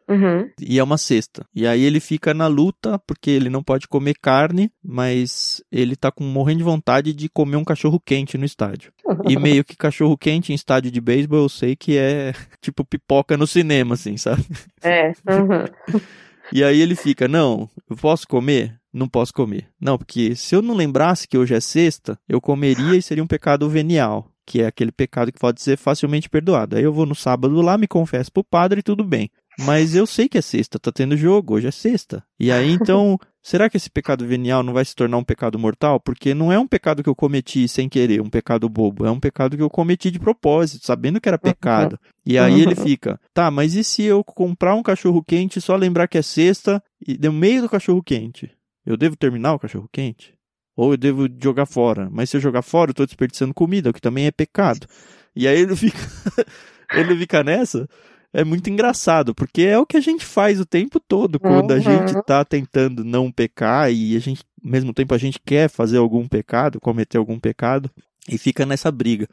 Uhum. 0.08 0.48
E 0.60 0.78
é 0.78 0.82
uma 0.82 0.96
cesta. 0.96 1.44
E 1.54 1.66
aí 1.66 1.82
ele 1.82 2.00
fica 2.00 2.32
na 2.32 2.46
luta, 2.46 2.98
porque 3.06 3.30
ele 3.30 3.50
não 3.50 3.62
pode 3.62 3.86
comer 3.86 4.14
carne, 4.20 4.70
mas 4.82 5.62
ele 5.70 5.94
tá 5.94 6.10
com, 6.10 6.24
morrendo 6.24 6.58
de 6.58 6.64
vontade 6.64 7.12
de 7.12 7.28
comer 7.28 7.56
um 7.56 7.64
cachorro 7.64 8.00
quente 8.00 8.38
no 8.38 8.44
estádio. 8.44 8.92
E 9.28 9.36
meio 9.38 9.64
que 9.64 9.76
cachorro 9.76 10.16
quente 10.16 10.52
em 10.52 10.54
estádio 10.54 10.90
de 10.90 11.00
beisebol 11.00 11.40
eu 11.40 11.48
sei 11.48 11.76
que 11.76 11.96
é 11.96 12.32
tipo 12.60 12.84
pipoca 12.84 13.36
no 13.36 13.46
cinema, 13.46 13.94
assim, 13.94 14.16
sabe? 14.16 14.44
É. 14.82 15.08
Uhum. 15.08 15.98
E 16.50 16.64
aí 16.64 16.80
ele 16.80 16.94
fica, 16.94 17.28
não, 17.28 17.68
eu 17.90 17.94
posso 17.94 18.26
comer? 18.26 18.74
Não 18.90 19.06
posso 19.06 19.34
comer. 19.34 19.68
Não, 19.78 19.98
porque 19.98 20.34
se 20.34 20.54
eu 20.54 20.62
não 20.62 20.74
lembrasse 20.74 21.28
que 21.28 21.36
hoje 21.36 21.54
é 21.54 21.60
sexta, 21.60 22.18
eu 22.26 22.40
comeria 22.40 22.96
e 22.96 23.02
seria 23.02 23.22
um 23.22 23.26
pecado 23.26 23.68
venial 23.68 24.32
que 24.48 24.62
é 24.62 24.66
aquele 24.66 24.90
pecado 24.90 25.30
que 25.30 25.38
pode 25.38 25.60
ser 25.60 25.76
facilmente 25.76 26.30
perdoado. 26.30 26.74
Aí 26.74 26.82
eu 26.82 26.92
vou 26.92 27.04
no 27.04 27.14
sábado 27.14 27.60
lá, 27.60 27.76
me 27.76 27.86
confesso 27.86 28.32
pro 28.32 28.42
padre 28.42 28.80
e 28.80 28.82
tudo 28.82 29.04
bem. 29.04 29.30
Mas 29.58 29.96
eu 29.96 30.06
sei 30.06 30.28
que 30.28 30.38
é 30.38 30.40
sexta, 30.40 30.78
tá 30.78 30.92
tendo 30.92 31.16
jogo, 31.16 31.54
hoje 31.54 31.66
é 31.66 31.70
sexta. 31.72 32.22
E 32.38 32.52
aí 32.52 32.70
então, 32.72 33.18
será 33.42 33.68
que 33.68 33.76
esse 33.76 33.90
pecado 33.90 34.24
venial 34.24 34.62
não 34.62 34.72
vai 34.72 34.84
se 34.84 34.94
tornar 34.94 35.16
um 35.16 35.24
pecado 35.24 35.58
mortal? 35.58 35.98
Porque 35.98 36.32
não 36.32 36.52
é 36.52 36.58
um 36.58 36.66
pecado 36.66 37.02
que 37.02 37.08
eu 37.08 37.14
cometi 37.14 37.66
sem 37.66 37.88
querer, 37.88 38.20
um 38.20 38.30
pecado 38.30 38.68
bobo, 38.68 39.04
é 39.04 39.10
um 39.10 39.18
pecado 39.18 39.56
que 39.56 39.62
eu 39.62 39.68
cometi 39.68 40.12
de 40.12 40.20
propósito, 40.20 40.86
sabendo 40.86 41.20
que 41.20 41.28
era 41.28 41.38
pecado. 41.38 41.98
E 42.24 42.38
aí 42.38 42.60
ele 42.60 42.76
fica, 42.76 43.20
tá, 43.34 43.50
mas 43.50 43.74
e 43.74 43.82
se 43.82 44.04
eu 44.04 44.22
comprar 44.22 44.76
um 44.76 44.82
cachorro 44.82 45.24
quente 45.24 45.60
só 45.60 45.74
lembrar 45.74 46.06
que 46.06 46.18
é 46.18 46.22
sexta 46.22 46.80
e 47.04 47.18
no 47.18 47.32
meio 47.32 47.62
do 47.62 47.68
cachorro 47.68 48.02
quente? 48.02 48.50
Eu 48.86 48.96
devo 48.96 49.16
terminar 49.16 49.54
o 49.54 49.58
cachorro 49.58 49.88
quente? 49.92 50.34
Ou 50.76 50.92
eu 50.92 50.96
devo 50.96 51.26
jogar 51.42 51.66
fora? 51.66 52.08
Mas 52.10 52.30
se 52.30 52.36
eu 52.36 52.40
jogar 52.40 52.62
fora, 52.62 52.90
eu 52.90 52.94
tô 52.94 53.04
desperdiçando 53.04 53.52
comida, 53.52 53.90
o 53.90 53.92
que 53.92 54.00
também 54.00 54.26
é 54.26 54.30
pecado. 54.30 54.86
E 55.34 55.48
aí 55.48 55.58
ele 55.58 55.74
fica, 55.74 55.98
ele 56.94 57.16
fica 57.16 57.42
nessa 57.42 57.88
é 58.32 58.44
muito 58.44 58.68
engraçado, 58.68 59.34
porque 59.34 59.62
é 59.62 59.78
o 59.78 59.86
que 59.86 59.96
a 59.96 60.00
gente 60.00 60.24
faz 60.24 60.60
o 60.60 60.66
tempo 60.66 61.00
todo 61.00 61.40
quando 61.40 61.70
uhum. 61.70 61.76
a 61.76 61.80
gente 61.80 62.22
tá 62.24 62.44
tentando 62.44 63.02
não 63.04 63.32
pecar 63.32 63.90
e 63.90 64.16
a 64.16 64.18
gente, 64.18 64.44
ao 64.62 64.70
mesmo 64.70 64.92
tempo, 64.92 65.14
a 65.14 65.18
gente 65.18 65.40
quer 65.44 65.68
fazer 65.68 65.98
algum 65.98 66.28
pecado, 66.28 66.80
cometer 66.80 67.16
algum 67.18 67.38
pecado 67.38 67.90
e 68.28 68.36
fica 68.36 68.66
nessa 68.66 68.90
briga. 68.92 69.26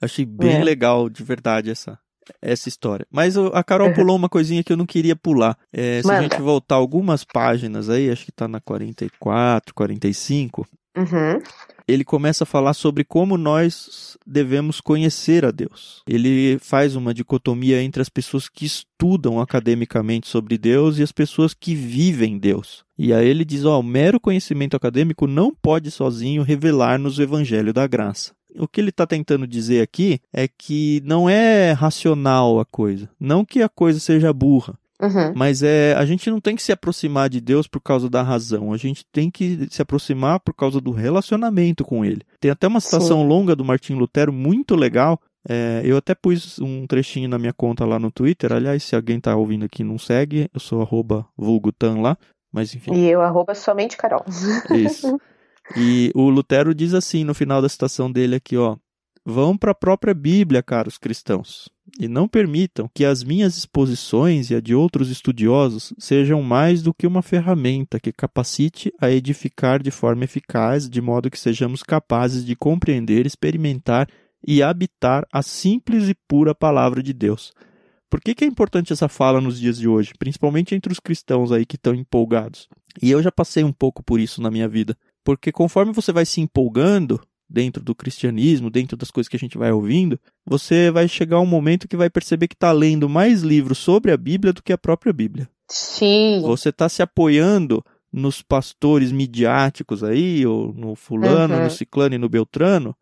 Achei 0.00 0.24
bem 0.24 0.58
é. 0.58 0.64
legal, 0.64 1.08
de 1.08 1.24
verdade, 1.24 1.70
essa, 1.70 1.98
essa 2.40 2.68
história. 2.68 3.06
Mas 3.10 3.36
a 3.36 3.62
Carol 3.62 3.88
uhum. 3.88 3.94
pulou 3.94 4.16
uma 4.16 4.28
coisinha 4.28 4.62
que 4.62 4.72
eu 4.72 4.76
não 4.76 4.86
queria 4.86 5.16
pular. 5.16 5.56
É, 5.72 6.02
se 6.02 6.10
a 6.10 6.22
gente 6.22 6.40
voltar 6.40 6.76
algumas 6.76 7.24
páginas 7.24 7.88
aí, 7.88 8.10
acho 8.10 8.24
que 8.24 8.32
tá 8.32 8.48
na 8.48 8.60
44, 8.60 9.74
45. 9.74 10.66
Uhum. 10.96 11.40
Ele 11.86 12.04
começa 12.04 12.44
a 12.44 12.46
falar 12.46 12.74
sobre 12.74 13.02
como 13.02 13.38
nós 13.38 14.18
devemos 14.26 14.78
conhecer 14.78 15.44
a 15.44 15.50
Deus. 15.50 16.02
Ele 16.06 16.58
faz 16.60 16.94
uma 16.94 17.14
dicotomia 17.14 17.82
entre 17.82 18.02
as 18.02 18.10
pessoas 18.10 18.46
que 18.46 18.66
estudam 18.66 19.40
academicamente 19.40 20.28
sobre 20.28 20.58
Deus 20.58 20.98
e 20.98 21.02
as 21.02 21.12
pessoas 21.12 21.54
que 21.54 21.74
vivem 21.74 22.38
Deus. 22.38 22.84
E 22.98 23.10
aí 23.12 23.26
ele 23.26 23.42
diz: 23.42 23.64
ó, 23.64 23.80
o 23.80 23.82
mero 23.82 24.20
conhecimento 24.20 24.76
acadêmico 24.76 25.26
não 25.26 25.54
pode 25.54 25.90
sozinho 25.90 26.42
revelar-nos 26.42 27.18
o 27.18 27.22
evangelho 27.22 27.72
da 27.72 27.86
graça 27.86 28.37
o 28.56 28.66
que 28.66 28.80
ele 28.80 28.90
está 28.90 29.06
tentando 29.06 29.46
dizer 29.46 29.82
aqui 29.82 30.20
é 30.32 30.48
que 30.48 31.02
não 31.04 31.28
é 31.28 31.72
racional 31.72 32.60
a 32.60 32.64
coisa. 32.64 33.08
Não 33.18 33.44
que 33.44 33.62
a 33.62 33.68
coisa 33.68 34.00
seja 34.00 34.32
burra. 34.32 34.78
Uhum. 35.00 35.32
Mas 35.34 35.62
é, 35.62 35.94
a 35.94 36.04
gente 36.04 36.28
não 36.28 36.40
tem 36.40 36.56
que 36.56 36.62
se 36.62 36.72
aproximar 36.72 37.28
de 37.28 37.40
Deus 37.40 37.68
por 37.68 37.80
causa 37.80 38.10
da 38.10 38.22
razão. 38.22 38.72
A 38.72 38.76
gente 38.76 39.04
tem 39.12 39.30
que 39.30 39.68
se 39.70 39.80
aproximar 39.80 40.40
por 40.40 40.52
causa 40.52 40.80
do 40.80 40.90
relacionamento 40.90 41.84
com 41.84 42.04
Ele. 42.04 42.22
Tem 42.40 42.50
até 42.50 42.66
uma 42.66 42.80
citação 42.80 43.22
Sim. 43.22 43.28
longa 43.28 43.54
do 43.54 43.64
Martim 43.64 43.94
Lutero 43.94 44.32
muito 44.32 44.74
legal. 44.74 45.20
É, 45.48 45.82
eu 45.84 45.96
até 45.96 46.14
pus 46.14 46.58
um 46.58 46.86
trechinho 46.86 47.28
na 47.28 47.38
minha 47.38 47.52
conta 47.52 47.84
lá 47.84 47.98
no 47.98 48.10
Twitter. 48.10 48.52
Aliás, 48.52 48.82
se 48.82 48.96
alguém 48.96 49.18
está 49.18 49.36
ouvindo 49.36 49.64
aqui 49.64 49.82
e 49.82 49.86
não 49.86 49.98
segue, 49.98 50.50
eu 50.52 50.58
sou 50.58 50.82
arroba 50.82 51.24
vulgutan 51.36 52.00
lá. 52.00 52.18
Mas 52.52 52.74
enfim. 52.74 52.94
E 52.94 53.08
eu 53.08 53.20
arroba 53.20 53.54
somente 53.54 53.96
Carol. 53.96 54.24
Isso. 54.70 55.18
E 55.76 56.10
o 56.14 56.28
Lutero 56.28 56.74
diz 56.74 56.94
assim 56.94 57.24
no 57.24 57.34
final 57.34 57.60
da 57.60 57.68
citação 57.68 58.10
dele 58.10 58.36
aqui, 58.36 58.56
ó: 58.56 58.76
Vão 59.24 59.56
para 59.56 59.72
a 59.72 59.74
própria 59.74 60.14
Bíblia, 60.14 60.62
caros 60.62 60.96
cristãos, 60.96 61.68
e 62.00 62.08
não 62.08 62.26
permitam 62.26 62.90
que 62.94 63.04
as 63.04 63.22
minhas 63.22 63.56
exposições 63.58 64.50
e 64.50 64.54
a 64.54 64.60
de 64.60 64.74
outros 64.74 65.10
estudiosos 65.10 65.92
sejam 65.98 66.42
mais 66.42 66.82
do 66.82 66.94
que 66.94 67.06
uma 67.06 67.20
ferramenta 67.20 68.00
que 68.00 68.12
capacite 68.12 68.92
a 68.98 69.10
edificar 69.10 69.82
de 69.82 69.90
forma 69.90 70.24
eficaz, 70.24 70.88
de 70.88 71.00
modo 71.00 71.30
que 71.30 71.38
sejamos 71.38 71.82
capazes 71.82 72.44
de 72.44 72.56
compreender, 72.56 73.26
experimentar 73.26 74.08
e 74.46 74.62
habitar 74.62 75.26
a 75.32 75.42
simples 75.42 76.08
e 76.08 76.14
pura 76.26 76.54
palavra 76.54 77.02
de 77.02 77.12
Deus. 77.12 77.52
Por 78.10 78.22
que, 78.22 78.34
que 78.34 78.44
é 78.44 78.48
importante 78.48 78.92
essa 78.92 79.08
fala 79.08 79.40
nos 79.40 79.60
dias 79.60 79.78
de 79.78 79.86
hoje, 79.86 80.12
principalmente 80.18 80.74
entre 80.74 80.90
os 80.90 80.98
cristãos 80.98 81.52
aí 81.52 81.66
que 81.66 81.76
estão 81.76 81.94
empolgados? 81.94 82.66
E 83.02 83.10
eu 83.10 83.22
já 83.22 83.30
passei 83.30 83.62
um 83.62 83.72
pouco 83.72 84.02
por 84.02 84.18
isso 84.18 84.40
na 84.40 84.50
minha 84.50 84.66
vida. 84.66 84.96
Porque 85.28 85.52
conforme 85.52 85.92
você 85.92 86.10
vai 86.10 86.24
se 86.24 86.40
empolgando 86.40 87.20
dentro 87.46 87.84
do 87.84 87.94
cristianismo, 87.94 88.70
dentro 88.70 88.96
das 88.96 89.10
coisas 89.10 89.28
que 89.28 89.36
a 89.36 89.38
gente 89.38 89.58
vai 89.58 89.70
ouvindo, 89.70 90.18
você 90.42 90.90
vai 90.90 91.06
chegar 91.06 91.38
um 91.38 91.44
momento 91.44 91.86
que 91.86 91.98
vai 91.98 92.08
perceber 92.08 92.48
que 92.48 92.54
está 92.54 92.72
lendo 92.72 93.10
mais 93.10 93.42
livros 93.42 93.76
sobre 93.76 94.10
a 94.10 94.16
Bíblia 94.16 94.54
do 94.54 94.62
que 94.62 94.72
a 94.72 94.78
própria 94.78 95.12
Bíblia. 95.12 95.46
Sim. 95.68 96.40
Você 96.46 96.70
está 96.70 96.88
se 96.88 97.02
apoiando 97.02 97.84
nos 98.10 98.40
pastores 98.40 99.12
midiáticos 99.12 100.02
aí, 100.02 100.46
ou 100.46 100.72
no 100.72 100.94
fulano, 100.94 101.56
uhum. 101.56 101.64
no 101.64 101.70
ciclano 101.70 102.14
e 102.14 102.18
no 102.18 102.30
beltrano, 102.30 102.96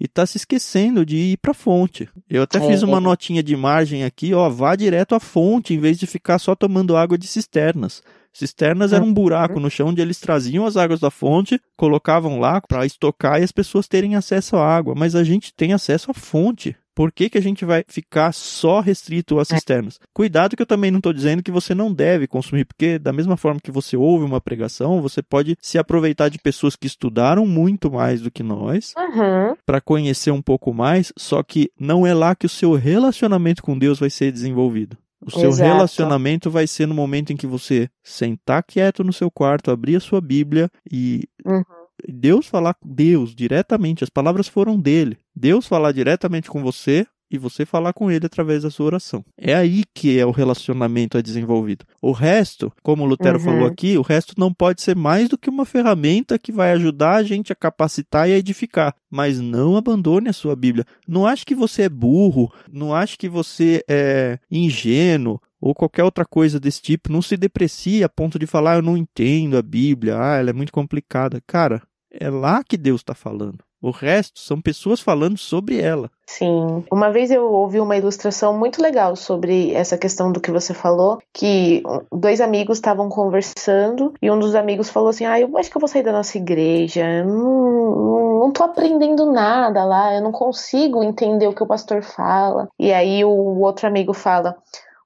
e 0.00 0.06
está 0.06 0.24
se 0.24 0.38
esquecendo 0.38 1.04
de 1.04 1.16
ir 1.16 1.36
para 1.36 1.50
a 1.50 1.54
fonte. 1.54 2.08
Eu 2.26 2.42
até 2.42 2.56
é. 2.56 2.66
fiz 2.66 2.82
uma 2.82 3.02
notinha 3.02 3.42
de 3.42 3.54
margem 3.54 4.02
aqui, 4.02 4.32
ó, 4.32 4.48
vá 4.48 4.74
direto 4.76 5.14
à 5.14 5.20
fonte 5.20 5.74
em 5.74 5.78
vez 5.78 5.98
de 5.98 6.06
ficar 6.06 6.38
só 6.38 6.54
tomando 6.54 6.96
água 6.96 7.18
de 7.18 7.26
cisternas. 7.26 8.02
Cisternas 8.36 8.92
era 8.92 9.04
um 9.04 9.12
buraco 9.12 9.58
no 9.58 9.70
chão 9.70 9.88
onde 9.88 10.00
eles 10.00 10.20
traziam 10.20 10.66
as 10.66 10.76
águas 10.76 11.00
da 11.00 11.10
fonte, 11.10 11.60
colocavam 11.76 12.38
lá 12.38 12.60
para 12.60 12.84
estocar 12.84 13.40
e 13.40 13.44
as 13.44 13.52
pessoas 13.52 13.88
terem 13.88 14.14
acesso 14.14 14.56
à 14.56 14.76
água. 14.76 14.94
Mas 14.96 15.14
a 15.14 15.24
gente 15.24 15.54
tem 15.54 15.72
acesso 15.72 16.10
à 16.10 16.14
fonte. 16.14 16.76
Por 16.96 17.12
que, 17.12 17.28
que 17.28 17.36
a 17.36 17.42
gente 17.42 17.62
vai 17.62 17.84
ficar 17.86 18.32
só 18.32 18.80
restrito 18.80 19.38
às 19.38 19.48
cisternas? 19.48 20.00
Cuidado 20.14 20.56
que 20.56 20.62
eu 20.62 20.66
também 20.66 20.90
não 20.90 20.96
estou 20.96 21.12
dizendo 21.12 21.42
que 21.42 21.50
você 21.50 21.74
não 21.74 21.92
deve 21.92 22.26
consumir, 22.26 22.64
porque 22.64 22.98
da 22.98 23.12
mesma 23.12 23.36
forma 23.36 23.60
que 23.60 23.70
você 23.70 23.98
ouve 23.98 24.24
uma 24.24 24.40
pregação, 24.40 25.02
você 25.02 25.22
pode 25.22 25.58
se 25.60 25.76
aproveitar 25.76 26.30
de 26.30 26.38
pessoas 26.38 26.74
que 26.74 26.86
estudaram 26.86 27.46
muito 27.46 27.92
mais 27.92 28.22
do 28.22 28.30
que 28.30 28.42
nós 28.42 28.94
uhum. 28.96 29.54
para 29.66 29.78
conhecer 29.78 30.30
um 30.30 30.40
pouco 30.40 30.72
mais, 30.72 31.12
só 31.18 31.42
que 31.42 31.70
não 31.78 32.06
é 32.06 32.14
lá 32.14 32.34
que 32.34 32.46
o 32.46 32.50
seu 32.50 32.72
relacionamento 32.72 33.62
com 33.62 33.78
Deus 33.78 33.98
vai 33.98 34.08
ser 34.08 34.32
desenvolvido. 34.32 34.96
O 35.24 35.30
seu 35.30 35.48
Exato. 35.48 35.72
relacionamento 35.72 36.50
vai 36.50 36.66
ser 36.66 36.86
no 36.86 36.94
momento 36.94 37.32
em 37.32 37.36
que 37.36 37.46
você 37.46 37.88
sentar 38.02 38.62
quieto 38.62 39.02
no 39.02 39.12
seu 39.12 39.30
quarto, 39.30 39.70
abrir 39.70 39.96
a 39.96 40.00
sua 40.00 40.20
Bíblia 40.20 40.70
e 40.90 41.24
uhum. 41.44 41.62
Deus 42.08 42.46
falar 42.46 42.74
com 42.74 42.88
Deus 42.88 43.34
diretamente. 43.34 44.04
As 44.04 44.10
palavras 44.10 44.46
foram 44.46 44.78
dele. 44.78 45.18
Deus 45.34 45.66
falar 45.66 45.92
diretamente 45.92 46.50
com 46.50 46.62
você 46.62 47.06
e 47.30 47.38
você 47.38 47.66
falar 47.66 47.92
com 47.92 48.10
ele 48.10 48.26
através 48.26 48.62
da 48.62 48.70
sua 48.70 48.86
oração. 48.86 49.24
É 49.36 49.54
aí 49.54 49.84
que 49.94 50.18
é 50.18 50.24
o 50.26 50.30
relacionamento 50.30 51.18
é 51.18 51.22
desenvolvido. 51.22 51.84
O 52.00 52.12
resto, 52.12 52.72
como 52.82 53.04
o 53.04 53.06
Lutero 53.06 53.38
uhum. 53.38 53.44
falou 53.44 53.66
aqui, 53.66 53.98
o 53.98 54.02
resto 54.02 54.34
não 54.38 54.52
pode 54.52 54.82
ser 54.82 54.96
mais 54.96 55.28
do 55.28 55.38
que 55.38 55.50
uma 55.50 55.64
ferramenta 55.64 56.38
que 56.38 56.52
vai 56.52 56.72
ajudar 56.72 57.16
a 57.16 57.22
gente 57.22 57.52
a 57.52 57.56
capacitar 57.56 58.28
e 58.28 58.32
a 58.32 58.38
edificar. 58.38 58.94
Mas 59.10 59.40
não 59.40 59.76
abandone 59.76 60.28
a 60.28 60.32
sua 60.32 60.56
Bíblia. 60.56 60.84
Não 61.06 61.26
ache 61.26 61.44
que 61.44 61.54
você 61.54 61.82
é 61.82 61.88
burro, 61.88 62.52
não 62.70 62.94
ache 62.94 63.16
que 63.16 63.28
você 63.28 63.82
é 63.88 64.38
ingênuo, 64.50 65.40
ou 65.60 65.74
qualquer 65.74 66.04
outra 66.04 66.24
coisa 66.24 66.60
desse 66.60 66.82
tipo, 66.82 67.10
não 67.10 67.22
se 67.22 67.36
deprecie 67.36 68.04
a 68.04 68.08
ponto 68.08 68.38
de 68.38 68.46
falar, 68.46 68.74
ah, 68.74 68.76
eu 68.76 68.82
não 68.82 68.96
entendo 68.96 69.56
a 69.56 69.62
Bíblia, 69.62 70.20
ah, 70.20 70.36
ela 70.36 70.50
é 70.50 70.52
muito 70.52 70.72
complicada. 70.72 71.42
Cara, 71.46 71.82
é 72.10 72.28
lá 72.28 72.62
que 72.62 72.76
Deus 72.76 73.00
está 73.00 73.14
falando. 73.14 73.58
O 73.80 73.90
resto 73.90 74.40
são 74.40 74.60
pessoas 74.60 75.00
falando 75.00 75.36
sobre 75.36 75.80
ela. 75.80 76.10
Sim. 76.26 76.84
Uma 76.90 77.10
vez 77.10 77.30
eu 77.30 77.44
ouvi 77.52 77.78
uma 77.78 77.96
ilustração 77.96 78.56
muito 78.58 78.82
legal 78.82 79.14
sobre 79.14 79.72
essa 79.72 79.96
questão 79.96 80.32
do 80.32 80.40
que 80.40 80.50
você 80.50 80.74
falou, 80.74 81.18
que 81.32 81.82
dois 82.10 82.40
amigos 82.40 82.78
estavam 82.78 83.08
conversando 83.08 84.12
e 84.20 84.30
um 84.30 84.38
dos 84.38 84.54
amigos 84.54 84.88
falou 84.88 85.10
assim: 85.10 85.24
"Ah, 85.24 85.38
eu 85.38 85.56
acho 85.56 85.70
que 85.70 85.76
eu 85.76 85.80
vou 85.80 85.88
sair 85.88 86.02
da 86.02 86.12
nossa 86.12 86.36
igreja. 86.36 87.22
Não, 87.24 88.40
não, 88.40 88.52
tô 88.52 88.64
aprendendo 88.64 89.30
nada 89.30 89.84
lá, 89.84 90.14
eu 90.14 90.22
não 90.22 90.32
consigo 90.32 91.02
entender 91.02 91.46
o 91.46 91.54
que 91.54 91.62
o 91.62 91.66
pastor 91.66 92.02
fala". 92.02 92.68
E 92.78 92.92
aí 92.92 93.24
o 93.24 93.60
outro 93.60 93.86
amigo 93.86 94.12
fala: 94.12 94.56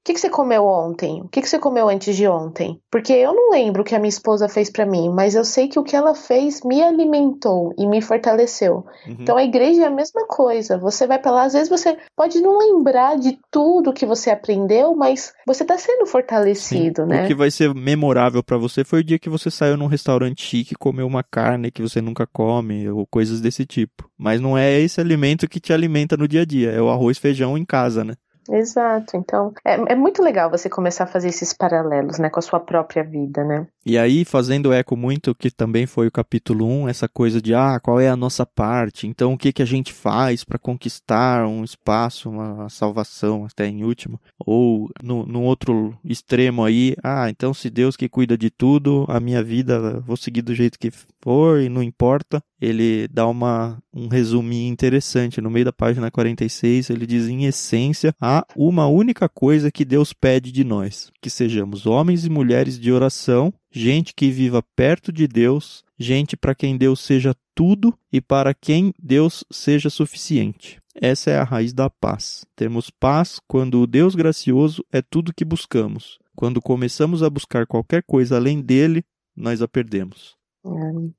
o 0.01 0.03
que, 0.03 0.15
que 0.15 0.21
você 0.21 0.31
comeu 0.31 0.65
ontem? 0.65 1.21
O 1.21 1.29
que, 1.29 1.43
que 1.43 1.49
você 1.49 1.59
comeu 1.59 1.87
antes 1.87 2.17
de 2.17 2.27
ontem? 2.27 2.81
Porque 2.91 3.13
eu 3.13 3.35
não 3.35 3.51
lembro 3.51 3.83
o 3.83 3.85
que 3.85 3.95
a 3.95 3.99
minha 3.99 4.09
esposa 4.09 4.49
fez 4.49 4.71
para 4.71 4.87
mim, 4.87 5.11
mas 5.11 5.35
eu 5.35 5.45
sei 5.45 5.69
que 5.69 5.79
o 5.79 5.85
que 5.85 5.95
ela 5.95 6.15
fez 6.15 6.63
me 6.65 6.83
alimentou 6.83 7.75
e 7.77 7.87
me 7.87 8.01
fortaleceu. 8.01 8.87
Uhum. 9.07 9.17
Então 9.21 9.37
a 9.37 9.45
igreja 9.45 9.83
é 9.83 9.87
a 9.87 9.91
mesma 9.91 10.27
coisa. 10.27 10.79
Você 10.79 11.07
vai 11.07 11.19
para 11.19 11.33
lá, 11.33 11.43
às 11.43 11.53
vezes 11.53 11.69
você 11.69 11.99
pode 12.17 12.41
não 12.41 12.59
lembrar 12.59 13.19
de 13.19 13.39
tudo 13.51 13.93
que 13.93 14.07
você 14.07 14.31
aprendeu, 14.31 14.97
mas 14.97 15.35
você 15.47 15.67
tá 15.67 15.77
sendo 15.77 16.07
fortalecido, 16.07 17.03
Sim. 17.03 17.09
né? 17.09 17.25
O 17.25 17.27
que 17.27 17.35
vai 17.35 17.51
ser 17.51 17.75
memorável 17.75 18.43
para 18.43 18.57
você 18.57 18.83
foi 18.83 19.01
o 19.01 19.05
dia 19.05 19.19
que 19.19 19.29
você 19.29 19.51
saiu 19.51 19.77
num 19.77 19.87
restaurante 19.87 20.43
chique 20.43 20.73
e 20.73 20.79
comeu 20.79 21.07
uma 21.07 21.23
carne 21.23 21.71
que 21.71 21.83
você 21.83 22.01
nunca 22.01 22.27
come, 22.27 22.89
ou 22.89 23.07
coisas 23.07 23.39
desse 23.43 23.67
tipo. 23.67 24.09
Mas 24.17 24.41
não 24.41 24.57
é 24.57 24.81
esse 24.81 24.99
alimento 24.99 25.47
que 25.47 25.61
te 25.61 25.75
alimenta 25.75 26.17
no 26.17 26.27
dia 26.27 26.41
a 26.41 26.45
dia, 26.47 26.71
é 26.71 26.81
o 26.81 26.89
arroz 26.89 27.19
feijão 27.19 27.59
em 27.59 27.67
casa, 27.67 28.03
né? 28.03 28.15
Exato. 28.49 29.17
Então, 29.17 29.53
é, 29.65 29.75
é 29.93 29.95
muito 29.95 30.23
legal 30.23 30.51
você 30.51 30.69
começar 30.69 31.05
a 31.05 31.07
fazer 31.07 31.29
esses 31.29 31.53
paralelos, 31.53 32.19
né, 32.19 32.31
com 32.31 32.39
a 32.39 32.43
sua 32.43 32.59
própria 32.61 33.05
vida, 33.05 33.45
né? 33.45 33.67
E 33.85 33.97
aí, 33.97 34.27
fazendo 34.27 34.75
eco 34.75 34.95
muito, 34.95 35.35
que 35.35 35.51
também 35.51 35.87
foi 35.87 36.07
o 36.07 36.11
capítulo 36.11 36.67
1, 36.67 36.89
essa 36.91 37.09
coisa 37.09 37.41
de, 37.41 37.55
ah, 37.55 37.81
qual 37.81 37.99
é 37.99 38.11
a 38.11 38.17
nossa 38.17 38.45
parte? 38.45 39.07
Então, 39.07 39.33
o 39.33 39.39
que, 39.39 39.55
que 39.55 39.63
a 39.63 39.67
gente 39.67 39.91
faz 39.91 40.45
para 40.45 40.59
conquistar 40.59 41.47
um 41.47 41.65
espaço, 41.65 42.29
uma 42.29 42.69
salvação, 42.69 43.47
até 43.47 43.67
em 43.67 43.83
último? 43.83 44.21
Ou, 44.39 44.91
no, 45.03 45.43
outro 45.43 45.97
extremo 46.05 46.63
aí, 46.63 46.95
ah, 47.03 47.31
então 47.31 47.55
se 47.55 47.71
Deus 47.71 47.97
que 47.97 48.09
cuida 48.09 48.37
de 48.37 48.51
tudo, 48.51 49.07
a 49.09 49.19
minha 49.19 49.43
vida, 49.43 49.99
vou 50.01 50.17
seguir 50.17 50.43
do 50.43 50.55
jeito 50.55 50.79
que 50.79 50.91
for 51.23 51.61
e 51.61 51.71
não 51.71 51.83
importa. 51.83 52.43
Ele 52.61 53.09
dá 53.09 53.27
uma, 53.27 53.79
um 53.95 54.09
resuminho 54.09 54.71
interessante. 54.71 55.41
No 55.41 55.51
meio 55.51 55.65
da 55.65 55.73
página 55.73 56.11
46, 56.11 56.91
ele 56.91 57.07
diz, 57.07 57.29
em 57.29 57.47
essência, 57.47 58.15
há 58.21 58.45
uma 58.55 58.87
única 58.87 59.27
coisa 59.27 59.71
que 59.71 59.87
Deus 59.87 60.13
pede 60.13 60.53
de 60.53 60.65
nós, 60.65 61.11
que 61.23 61.31
sejamos 61.31 61.87
homens 61.87 62.27
e 62.27 62.31
mulheres 62.31 62.79
de 62.79 62.93
oração 62.93 63.51
gente 63.71 64.15
que 64.15 64.31
viva 64.31 64.63
perto 64.75 65.13
de 65.13 65.29
Deus, 65.29 65.85
gente 65.99 66.37
para 66.37 66.55
quem 66.55 66.77
Deus 66.77 67.01
seja 67.01 67.35
tudo 67.55 67.97
e 68.13 68.21
para 68.21 68.53
quem 68.55 68.93
Deus 69.01 69.45
seja 69.51 69.91
suficiente. 69.91 70.81
Essa 70.95 71.31
é 71.31 71.39
a 71.39 71.45
raiz 71.45 71.73
da 71.73 71.89
paz. 71.89 72.45
Temos 72.57 72.91
paz 72.91 73.41
quando 73.47 73.81
o 73.81 73.87
Deus 73.87 74.15
gracioso 74.15 74.85
é 74.93 75.01
tudo 75.01 75.33
que 75.33 75.45
buscamos. 75.45 76.19
Quando 76.35 76.61
começamos 76.61 77.23
a 77.23 77.31
buscar 77.31 77.67
qualquer 77.67 78.03
coisa 78.03 78.37
além 78.37 78.61
dele, 78.61 79.05
nós 79.37 79.63
a 79.63 79.69
perdemos. 79.69 80.37
É, 80.65 80.71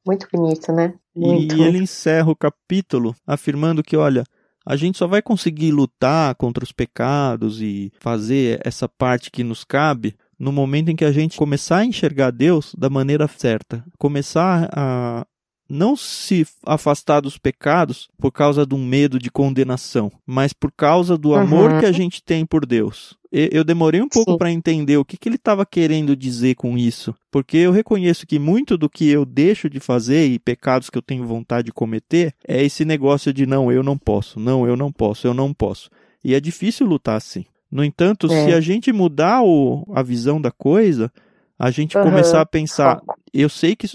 muito 0.05 0.27
bonito, 0.33 0.71
né? 0.71 0.93
Muito. 1.15 1.55
E 1.55 1.63
ele 1.63 1.79
encerra 1.79 2.29
o 2.29 2.35
capítulo 2.35 3.15
afirmando 3.25 3.81
que, 3.83 3.95
olha, 3.95 4.23
A 4.65 4.75
gente 4.75 4.97
só 4.97 5.07
vai 5.07 5.21
conseguir 5.21 5.71
lutar 5.71 6.35
contra 6.35 6.63
os 6.63 6.71
pecados 6.71 7.61
e 7.61 7.91
fazer 7.99 8.61
essa 8.63 8.87
parte 8.87 9.31
que 9.31 9.43
nos 9.43 9.63
cabe 9.63 10.15
no 10.41 10.51
momento 10.51 10.89
em 10.89 10.95
que 10.95 11.05
a 11.05 11.11
gente 11.11 11.37
começar 11.37 11.77
a 11.77 11.85
enxergar 11.85 12.31
Deus 12.31 12.73
da 12.75 12.89
maneira 12.89 13.27
certa, 13.27 13.85
começar 13.99 14.67
a 14.75 15.23
não 15.69 15.95
se 15.95 16.45
afastar 16.65 17.21
dos 17.21 17.37
pecados 17.37 18.09
por 18.17 18.31
causa 18.31 18.65
do 18.65 18.75
medo 18.75 19.19
de 19.19 19.29
condenação, 19.29 20.11
mas 20.25 20.51
por 20.51 20.71
causa 20.71 21.15
do 21.15 21.35
amor 21.35 21.71
uhum. 21.71 21.79
que 21.79 21.85
a 21.85 21.91
gente 21.91 22.23
tem 22.23 22.43
por 22.43 22.65
Deus. 22.65 23.15
Eu 23.31 23.63
demorei 23.63 24.01
um 24.01 24.09
pouco 24.09 24.35
para 24.37 24.51
entender 24.51 24.97
o 24.97 25.05
que, 25.05 25.15
que 25.15 25.29
ele 25.29 25.37
estava 25.37 25.65
querendo 25.65 26.17
dizer 26.17 26.55
com 26.55 26.75
isso, 26.75 27.15
porque 27.31 27.57
eu 27.57 27.71
reconheço 27.71 28.25
que 28.25 28.39
muito 28.39 28.77
do 28.77 28.89
que 28.89 29.07
eu 29.07 29.23
deixo 29.23 29.69
de 29.69 29.79
fazer 29.79 30.27
e 30.27 30.39
pecados 30.39 30.89
que 30.89 30.97
eu 30.97 31.03
tenho 31.03 31.25
vontade 31.25 31.67
de 31.67 31.71
cometer 31.71 32.33
é 32.45 32.61
esse 32.61 32.83
negócio 32.83 33.31
de 33.31 33.45
não, 33.45 33.71
eu 33.71 33.83
não 33.83 33.97
posso, 33.97 34.39
não, 34.39 34.67
eu 34.67 34.75
não 34.75 34.91
posso, 34.91 35.27
eu 35.27 35.35
não 35.35 35.53
posso. 35.53 35.89
E 36.23 36.33
é 36.33 36.39
difícil 36.39 36.85
lutar 36.85 37.15
assim. 37.15 37.45
No 37.71 37.83
entanto, 37.83 38.27
é. 38.31 38.45
se 38.45 38.53
a 38.53 38.59
gente 38.59 38.91
mudar 38.91 39.43
o, 39.43 39.85
a 39.93 40.03
visão 40.03 40.41
da 40.41 40.51
coisa, 40.51 41.11
a 41.57 41.71
gente 41.71 41.97
uhum. 41.97 42.03
começar 42.03 42.41
a 42.41 42.45
pensar, 42.45 43.01
eu 43.33 43.47
sei 43.47 43.75
que 43.75 43.87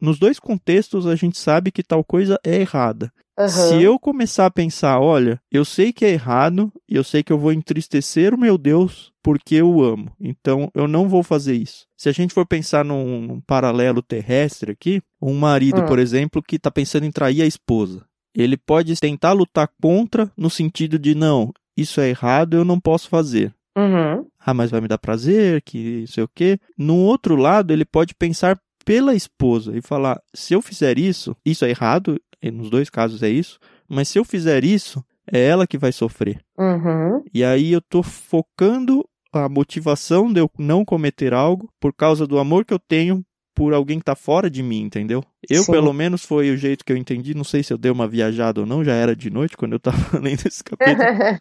nos 0.00 0.18
dois 0.18 0.40
contextos 0.40 1.06
a 1.06 1.14
gente 1.14 1.38
sabe 1.38 1.70
que 1.70 1.82
tal 1.82 2.02
coisa 2.02 2.38
é 2.42 2.60
errada. 2.60 3.12
Uhum. 3.38 3.48
Se 3.48 3.82
eu 3.82 3.98
começar 3.98 4.46
a 4.46 4.50
pensar, 4.50 5.00
olha, 5.00 5.40
eu 5.50 5.64
sei 5.64 5.92
que 5.92 6.04
é 6.04 6.10
errado 6.10 6.72
e 6.88 6.96
eu 6.96 7.04
sei 7.04 7.22
que 7.22 7.32
eu 7.32 7.38
vou 7.38 7.52
entristecer 7.52 8.34
o 8.34 8.38
meu 8.38 8.58
Deus 8.58 9.12
porque 9.22 9.56
eu 9.56 9.70
o 9.70 9.84
amo, 9.84 10.10
então 10.18 10.70
eu 10.74 10.88
não 10.88 11.08
vou 11.08 11.22
fazer 11.22 11.54
isso. 11.54 11.86
Se 11.96 12.08
a 12.08 12.12
gente 12.12 12.34
for 12.34 12.46
pensar 12.46 12.84
num, 12.84 13.20
num 13.20 13.40
paralelo 13.40 14.02
terrestre 14.02 14.72
aqui, 14.72 15.02
um 15.20 15.34
marido, 15.34 15.82
uhum. 15.82 15.86
por 15.86 15.98
exemplo, 15.98 16.42
que 16.42 16.56
está 16.56 16.70
pensando 16.70 17.04
em 17.04 17.10
trair 17.10 17.42
a 17.42 17.46
esposa, 17.46 18.04
ele 18.34 18.56
pode 18.56 18.94
tentar 18.96 19.32
lutar 19.32 19.68
contra 19.80 20.30
no 20.36 20.48
sentido 20.48 20.98
de 20.98 21.14
não, 21.14 21.52
isso 21.76 22.00
é 22.00 22.08
errado, 22.08 22.54
eu 22.54 22.64
não 22.64 22.80
posso 22.80 23.08
fazer. 23.08 23.54
Uhum. 23.76 24.26
Ah, 24.38 24.52
mas 24.52 24.70
vai 24.70 24.80
me 24.80 24.88
dar 24.88 24.98
prazer, 24.98 25.62
que 25.62 26.04
sei 26.06 26.24
o 26.24 26.28
quê. 26.28 26.58
No 26.76 26.96
outro 26.96 27.36
lado, 27.36 27.72
ele 27.72 27.84
pode 27.84 28.14
pensar 28.14 28.58
pela 28.84 29.14
esposa 29.14 29.76
e 29.76 29.80
falar: 29.80 30.20
se 30.34 30.54
eu 30.54 30.62
fizer 30.62 30.98
isso, 30.98 31.36
isso 31.44 31.64
é 31.64 31.70
errado, 31.70 32.20
nos 32.52 32.70
dois 32.70 32.90
casos 32.90 33.22
é 33.22 33.28
isso, 33.28 33.58
mas 33.88 34.08
se 34.08 34.18
eu 34.18 34.24
fizer 34.24 34.64
isso, 34.64 35.04
é 35.30 35.44
ela 35.44 35.66
que 35.66 35.78
vai 35.78 35.92
sofrer. 35.92 36.40
Uhum. 36.58 37.22
E 37.32 37.44
aí 37.44 37.72
eu 37.72 37.80
tô 37.80 38.02
focando 38.02 39.04
a 39.32 39.48
motivação 39.48 40.32
de 40.32 40.40
eu 40.40 40.50
não 40.58 40.84
cometer 40.84 41.32
algo 41.32 41.68
por 41.78 41.92
causa 41.92 42.26
do 42.26 42.38
amor 42.38 42.64
que 42.64 42.74
eu 42.74 42.78
tenho 42.78 43.24
por 43.54 43.74
alguém 43.74 43.98
que 43.98 44.04
tá 44.04 44.14
fora 44.14 44.48
de 44.48 44.62
mim, 44.62 44.80
entendeu? 44.82 45.22
Eu, 45.48 45.62
Sim. 45.62 45.72
pelo 45.72 45.92
menos, 45.92 46.24
foi 46.24 46.50
o 46.50 46.56
jeito 46.56 46.84
que 46.84 46.92
eu 46.92 46.96
entendi. 46.96 47.34
Não 47.34 47.44
sei 47.44 47.62
se 47.62 47.72
eu 47.72 47.78
dei 47.78 47.90
uma 47.90 48.08
viajada 48.08 48.60
ou 48.60 48.66
não, 48.66 48.82
já 48.82 48.94
era 48.94 49.14
de 49.14 49.28
noite 49.28 49.56
quando 49.56 49.72
eu 49.72 49.80
tava 49.80 49.96
lendo 50.18 50.46
esse 50.46 50.64
capítulo. 50.64 50.96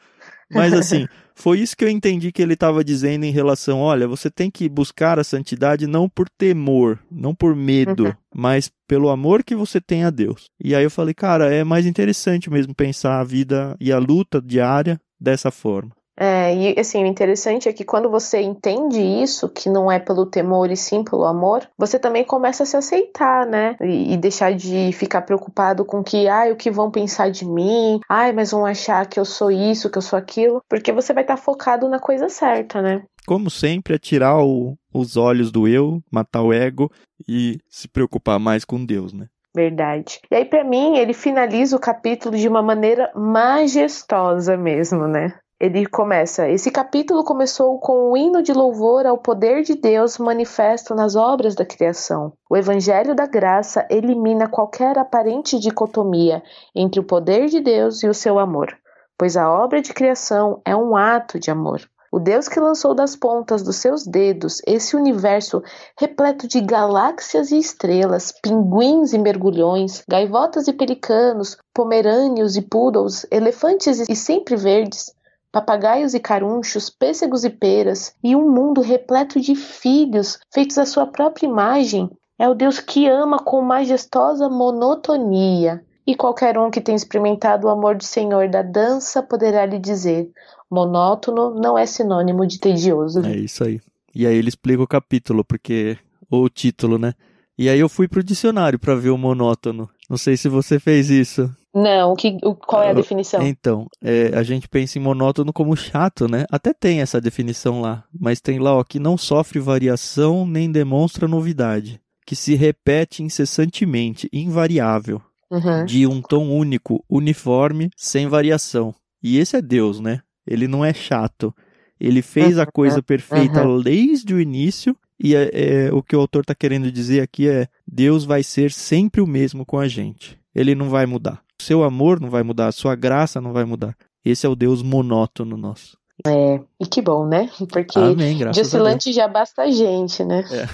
Mas 0.51 0.73
assim, 0.73 1.07
foi 1.35 1.59
isso 1.59 1.77
que 1.77 1.85
eu 1.85 1.89
entendi 1.89 2.31
que 2.31 2.41
ele 2.41 2.53
estava 2.53 2.83
dizendo 2.83 3.23
em 3.23 3.31
relação, 3.31 3.79
olha, 3.79 4.07
você 4.07 4.29
tem 4.29 4.49
que 4.49 4.67
buscar 4.67 5.19
a 5.19 5.23
santidade 5.23 5.88
não 5.88 6.09
por 6.09 6.27
temor, 6.29 6.99
não 7.09 7.33
por 7.33 7.55
medo, 7.55 8.05
uhum. 8.05 8.13
mas 8.35 8.71
pelo 8.88 9.09
amor 9.09 9.43
que 9.43 9.55
você 9.55 9.79
tem 9.79 10.03
a 10.03 10.09
Deus. 10.09 10.45
E 10.62 10.73
aí 10.73 10.83
eu 10.83 10.91
falei, 10.91 11.13
cara, 11.13 11.53
é 11.53 11.63
mais 11.63 11.85
interessante 11.85 12.49
mesmo 12.49 12.73
pensar 12.73 13.19
a 13.19 13.23
vida 13.23 13.75
e 13.79 13.91
a 13.91 13.99
luta 13.99 14.41
diária 14.41 14.99
dessa 15.19 15.51
forma. 15.51 15.91
É, 16.19 16.53
e 16.53 16.77
assim, 16.77 17.01
o 17.01 17.08
interessante 17.08 17.69
é 17.69 17.73
que 17.73 17.86
quando 17.86 18.10
você 18.10 18.41
entende 18.41 18.99
isso, 18.99 19.47
que 19.47 19.69
não 19.69 19.89
é 19.89 19.97
pelo 19.97 20.25
temor 20.25 20.69
e 20.69 20.75
sim 20.75 21.01
pelo 21.01 21.23
amor, 21.23 21.65
você 21.77 21.97
também 21.97 22.25
começa 22.25 22.63
a 22.63 22.65
se 22.65 22.75
aceitar, 22.75 23.45
né? 23.45 23.77
E, 23.79 24.13
e 24.13 24.17
deixar 24.17 24.53
de 24.53 24.91
ficar 24.91 25.21
preocupado 25.21 25.86
com 25.86 26.03
que, 26.03 26.27
ai, 26.27 26.51
o 26.51 26.58
que 26.58 26.69
vão 26.69 26.91
pensar 26.91 27.32
de 27.32 27.45
mim? 27.45 28.01
Ai, 28.10 28.34
mas 28.34 28.51
vão 28.51 28.65
achar 28.65 29.08
que 29.08 29.17
eu 29.17 29.23
sou 29.23 29.49
isso, 29.49 29.89
que 29.89 29.97
eu 29.97 30.01
sou 30.01 30.19
aquilo, 30.19 30.62
porque 30.67 30.91
você 30.91 31.13
vai 31.13 31.23
estar 31.23 31.38
tá 31.38 31.41
focado 31.41 31.88
na 31.88 31.99
coisa 31.99 32.27
certa, 32.27 32.82
né? 32.82 33.01
Como 33.25 33.49
sempre, 33.49 33.95
é 33.95 33.97
tirar 33.97 34.43
o, 34.43 34.75
os 34.93 35.15
olhos 35.15 35.51
do 35.51 35.69
eu, 35.69 36.01
matar 36.12 36.41
o 36.41 36.51
ego 36.51 36.91
e 37.25 37.60
se 37.69 37.88
preocupar 37.88 38.39
mais 38.39 38.65
com 38.65 38.84
Deus, 38.84 39.13
né? 39.13 39.27
Verdade. 39.55 40.19
E 40.29 40.36
aí, 40.36 40.45
para 40.45 40.63
mim, 40.63 40.97
ele 40.97 41.13
finaliza 41.13 41.75
o 41.75 41.79
capítulo 41.79 42.36
de 42.38 42.47
uma 42.47 42.62
maneira 42.62 43.12
majestosa 43.15 44.58
mesmo, 44.58 45.08
né? 45.08 45.34
Ele 45.60 45.86
começa. 45.86 46.48
Esse 46.48 46.72
capítulo 46.72 47.24
começou 47.24 47.78
com 47.80 48.12
um 48.12 48.17
hino 48.17 48.41
de 48.41 48.54
louvor 48.54 49.06
ao 49.06 49.17
poder 49.17 49.62
de 49.62 49.76
Deus 49.76 50.17
manifesto 50.17 50.95
nas 50.95 51.15
obras 51.15 51.54
da 51.54 51.65
criação. 51.65 52.32
O 52.50 52.56
Evangelho 52.56 53.13
da 53.13 53.26
Graça 53.26 53.86
elimina 53.89 54.48
qualquer 54.48 54.98
aparente 54.98 55.60
dicotomia 55.60 56.41
entre 56.74 57.02
o 57.02 57.04
poder 57.04 57.48
de 57.48 57.60
Deus 57.60 58.02
e 58.04 58.08
o 58.08 58.13
seu 58.13 58.39
amor, 58.39 58.74
pois 59.17 59.36
a 59.36 59.52
obra 59.52 59.82
de 59.82 59.93
criação 59.93 60.62
é 60.63 60.74
um 60.74 60.95
ato 60.95 61.38
de 61.38 61.52
amor. 61.52 61.82
O 62.12 62.19
Deus 62.19 62.48
que 62.48 62.60
lançou 62.60 62.95
das 62.95 63.15
pontas 63.15 63.62
dos 63.62 63.76
seus 63.76 64.04
dedos 64.04 64.62
esse 64.65 64.95
universo 64.95 65.62
repleto 65.95 66.48
de 66.48 66.60
galáxias 66.60 67.52
e 67.52 67.60
estrelas, 67.60 68.34
pinguins 68.41 69.13
e 69.13 69.17
mergulhões, 69.19 70.04
gaivotas 70.10 70.67
e 70.67 70.74
pelicanos, 70.74 71.58
pomerâneos 71.72 72.56
e 72.56 72.63
poodles, 72.63 73.28
elefantes 73.30 74.10
e 74.10 74.15
sempre 74.15 74.56
verdes, 74.56 75.13
papagaios 75.51 76.13
e 76.13 76.19
carunchos, 76.19 76.89
pêssegos 76.89 77.43
e 77.43 77.49
peras, 77.49 78.13
e 78.23 78.35
um 78.35 78.51
mundo 78.51 78.81
repleto 78.81 79.39
de 79.39 79.55
filhos 79.55 80.39
feitos 80.53 80.77
à 80.77 80.85
sua 80.85 81.07
própria 81.07 81.47
imagem, 81.47 82.09
é 82.38 82.47
o 82.47 82.55
Deus 82.55 82.79
que 82.79 83.07
ama 83.07 83.39
com 83.39 83.62
majestosa 83.62 84.47
monotonia. 84.47 85.83
E 86.07 86.15
qualquer 86.15 86.57
um 86.57 86.71
que 86.71 86.81
tenha 86.81 86.95
experimentado 86.95 87.67
o 87.67 87.69
amor 87.69 87.95
do 87.95 88.03
Senhor 88.03 88.49
da 88.49 88.62
dança 88.63 89.21
poderá 89.21 89.65
lhe 89.65 89.77
dizer: 89.77 90.31
monótono 90.71 91.53
não 91.53 91.77
é 91.77 91.85
sinônimo 91.85 92.47
de 92.47 92.59
tedioso. 92.59 93.23
É 93.25 93.35
isso 93.35 93.63
aí. 93.63 93.79
E 94.15 94.25
aí 94.25 94.35
ele 94.35 94.49
explica 94.49 94.81
o 94.81 94.88
capítulo, 94.88 95.43
porque. 95.43 95.97
ou 96.31 96.45
o 96.45 96.49
título, 96.49 96.97
né? 96.97 97.13
E 97.57 97.69
aí 97.69 97.79
eu 97.79 97.89
fui 97.89 98.07
pro 98.07 98.23
dicionário 98.23 98.79
para 98.79 98.95
ver 98.95 99.09
o 99.09 99.17
monótono. 99.17 99.89
Não 100.09 100.17
sei 100.17 100.38
se 100.38 100.47
você 100.47 100.79
fez 100.79 101.09
isso. 101.09 101.53
Não, 101.73 102.15
que, 102.15 102.38
qual 102.65 102.82
é 102.82 102.89
a 102.89 102.93
definição? 102.93 103.45
Então, 103.45 103.88
é, 104.03 104.32
a 104.34 104.41
gente 104.41 104.67
pensa 104.67 104.97
em 104.97 105.01
monótono 105.01 105.53
como 105.53 105.75
chato, 105.77 106.27
né? 106.27 106.45
Até 106.51 106.73
tem 106.73 107.01
essa 107.01 107.21
definição 107.21 107.79
lá, 107.79 108.03
mas 108.19 108.41
tem 108.41 108.58
lá 108.58 108.75
ó, 108.75 108.84
que 108.84 108.99
não 108.99 109.17
sofre 109.17 109.60
variação 109.60 110.47
nem 110.47 110.71
demonstra 110.71 111.27
novidade, 111.27 112.01
que 112.25 112.36
se 112.36 112.55
repete 112.55 113.21
incessantemente, 113.21 114.27
invariável, 114.34 115.21
uhum. 115.51 115.86
de 115.86 116.08
um 116.08 116.21
tom 116.21 116.49
único, 116.49 117.03
uniforme, 117.08 117.91
sem 117.95 118.27
variação. 118.27 118.93
E 119.21 119.38
esse 119.38 119.55
é 119.55 119.62
Deus, 119.62 119.99
né? 119.99 120.21
Ele 120.47 120.67
não 120.67 120.84
é 120.84 120.93
chato. 120.93 121.53
Ele 121.99 122.21
fez 122.21 122.58
a 122.58 122.65
coisa 122.65 123.03
perfeita 123.03 123.67
uhum. 123.67 123.82
desde 123.82 124.34
o 124.34 124.39
início 124.39 124.95
e 125.21 125.36
é, 125.36 125.49
é, 125.53 125.93
o 125.93 126.01
que 126.01 126.15
o 126.15 126.19
autor 126.19 126.41
está 126.41 126.55
querendo 126.55 126.91
dizer 126.91 127.21
aqui 127.21 127.47
é: 127.47 127.67
Deus 127.86 128.23
vai 128.23 128.41
ser 128.41 128.71
sempre 128.71 129.19
o 129.21 129.27
mesmo 129.27 129.65
com 129.65 129.77
a 129.77 129.88
gente. 129.88 130.39
Ele 130.55 130.73
não 130.73 130.89
vai 130.89 131.05
mudar. 131.05 131.43
Seu 131.62 131.84
amor 131.84 132.19
não 132.19 132.30
vai 132.30 132.43
mudar, 132.43 132.67
a 132.67 132.72
sua 132.72 132.95
graça 132.95 133.41
não 133.41 133.54
vai 133.54 133.65
mudar. 133.65 133.95
Esse 134.24 134.45
é 134.45 134.50
o 134.50 134.56
Deus 134.56 134.82
monótono 134.82 135.58
nosso. 135.58 135.98
É, 136.26 136.60
e 136.80 136.86
que 136.86 137.02
bom, 137.02 137.26
né? 137.26 137.50
Porque 137.72 137.98
Amém, 137.98 138.38
de 138.38 138.60
oscilante 138.60 139.13
já 139.13 139.28
basta 139.28 139.63
a 139.63 139.72
gente, 139.72 140.24
né? 140.24 140.43
É. 140.52 140.67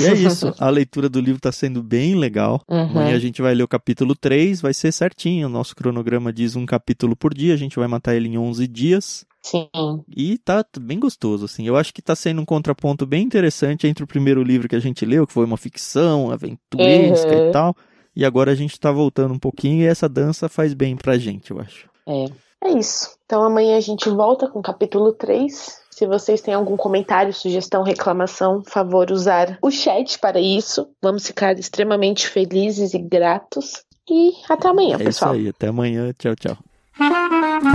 E 0.00 0.06
é 0.06 0.14
isso, 0.14 0.54
a 0.58 0.70
leitura 0.70 1.08
do 1.08 1.20
livro 1.20 1.36
está 1.36 1.52
sendo 1.52 1.82
bem 1.82 2.14
legal. 2.14 2.62
Uhum. 2.68 2.80
Amanhã 2.80 3.16
a 3.16 3.18
gente 3.18 3.42
vai 3.42 3.54
ler 3.54 3.62
o 3.62 3.68
capítulo 3.68 4.14
3, 4.14 4.60
vai 4.60 4.72
ser 4.72 4.90
certinho. 4.92 5.48
O 5.48 5.50
nosso 5.50 5.76
cronograma 5.76 6.32
diz 6.32 6.56
um 6.56 6.64
capítulo 6.64 7.14
por 7.14 7.34
dia, 7.34 7.52
a 7.52 7.58
gente 7.58 7.76
vai 7.76 7.86
matar 7.86 8.14
ele 8.14 8.28
em 8.28 8.38
11 8.38 8.66
dias. 8.66 9.26
Sim. 9.42 9.68
E 10.16 10.38
tá 10.38 10.64
bem 10.80 10.98
gostoso, 10.98 11.44
assim. 11.44 11.66
Eu 11.66 11.76
acho 11.76 11.92
que 11.92 12.00
tá 12.00 12.14
sendo 12.14 12.40
um 12.40 12.44
contraponto 12.44 13.04
bem 13.04 13.24
interessante 13.24 13.86
entre 13.86 14.04
o 14.04 14.06
primeiro 14.06 14.42
livro 14.42 14.68
que 14.68 14.76
a 14.76 14.80
gente 14.80 15.04
leu, 15.04 15.26
que 15.26 15.32
foi 15.32 15.44
uma 15.44 15.56
ficção 15.56 16.30
aventuresca 16.30 17.28
uhum. 17.28 17.48
e 17.48 17.52
tal, 17.52 17.76
e 18.14 18.24
agora 18.24 18.52
a 18.52 18.54
gente 18.54 18.78
tá 18.78 18.90
voltando 18.90 19.34
um 19.34 19.38
pouquinho 19.38 19.82
e 19.82 19.86
essa 19.86 20.08
dança 20.08 20.48
faz 20.48 20.74
bem 20.74 20.96
pra 20.96 21.18
gente, 21.18 21.50
eu 21.50 21.60
acho. 21.60 21.88
É. 22.06 22.26
É 22.64 22.70
isso. 22.78 23.16
Então 23.26 23.42
amanhã 23.42 23.76
a 23.76 23.80
gente 23.80 24.08
volta 24.08 24.48
com 24.48 24.60
o 24.60 24.62
capítulo 24.62 25.12
3. 25.12 25.82
Se 25.90 26.06
vocês 26.06 26.40
têm 26.40 26.54
algum 26.54 26.76
comentário, 26.76 27.32
sugestão, 27.32 27.82
reclamação, 27.82 28.62
favor 28.64 29.10
usar 29.10 29.58
o 29.60 29.70
chat 29.70 30.18
para 30.18 30.40
isso. 30.40 30.88
Vamos 31.02 31.26
ficar 31.26 31.58
extremamente 31.58 32.28
felizes 32.28 32.94
e 32.94 32.98
gratos. 32.98 33.84
E 34.08 34.32
até 34.48 34.68
amanhã, 34.68 34.96
é 34.96 35.04
pessoal. 35.04 35.34
É 35.34 35.38
isso 35.38 35.44
aí. 35.44 35.48
Até 35.50 35.68
amanhã. 35.68 36.12
Tchau, 36.16 36.34
tchau. 36.36 37.71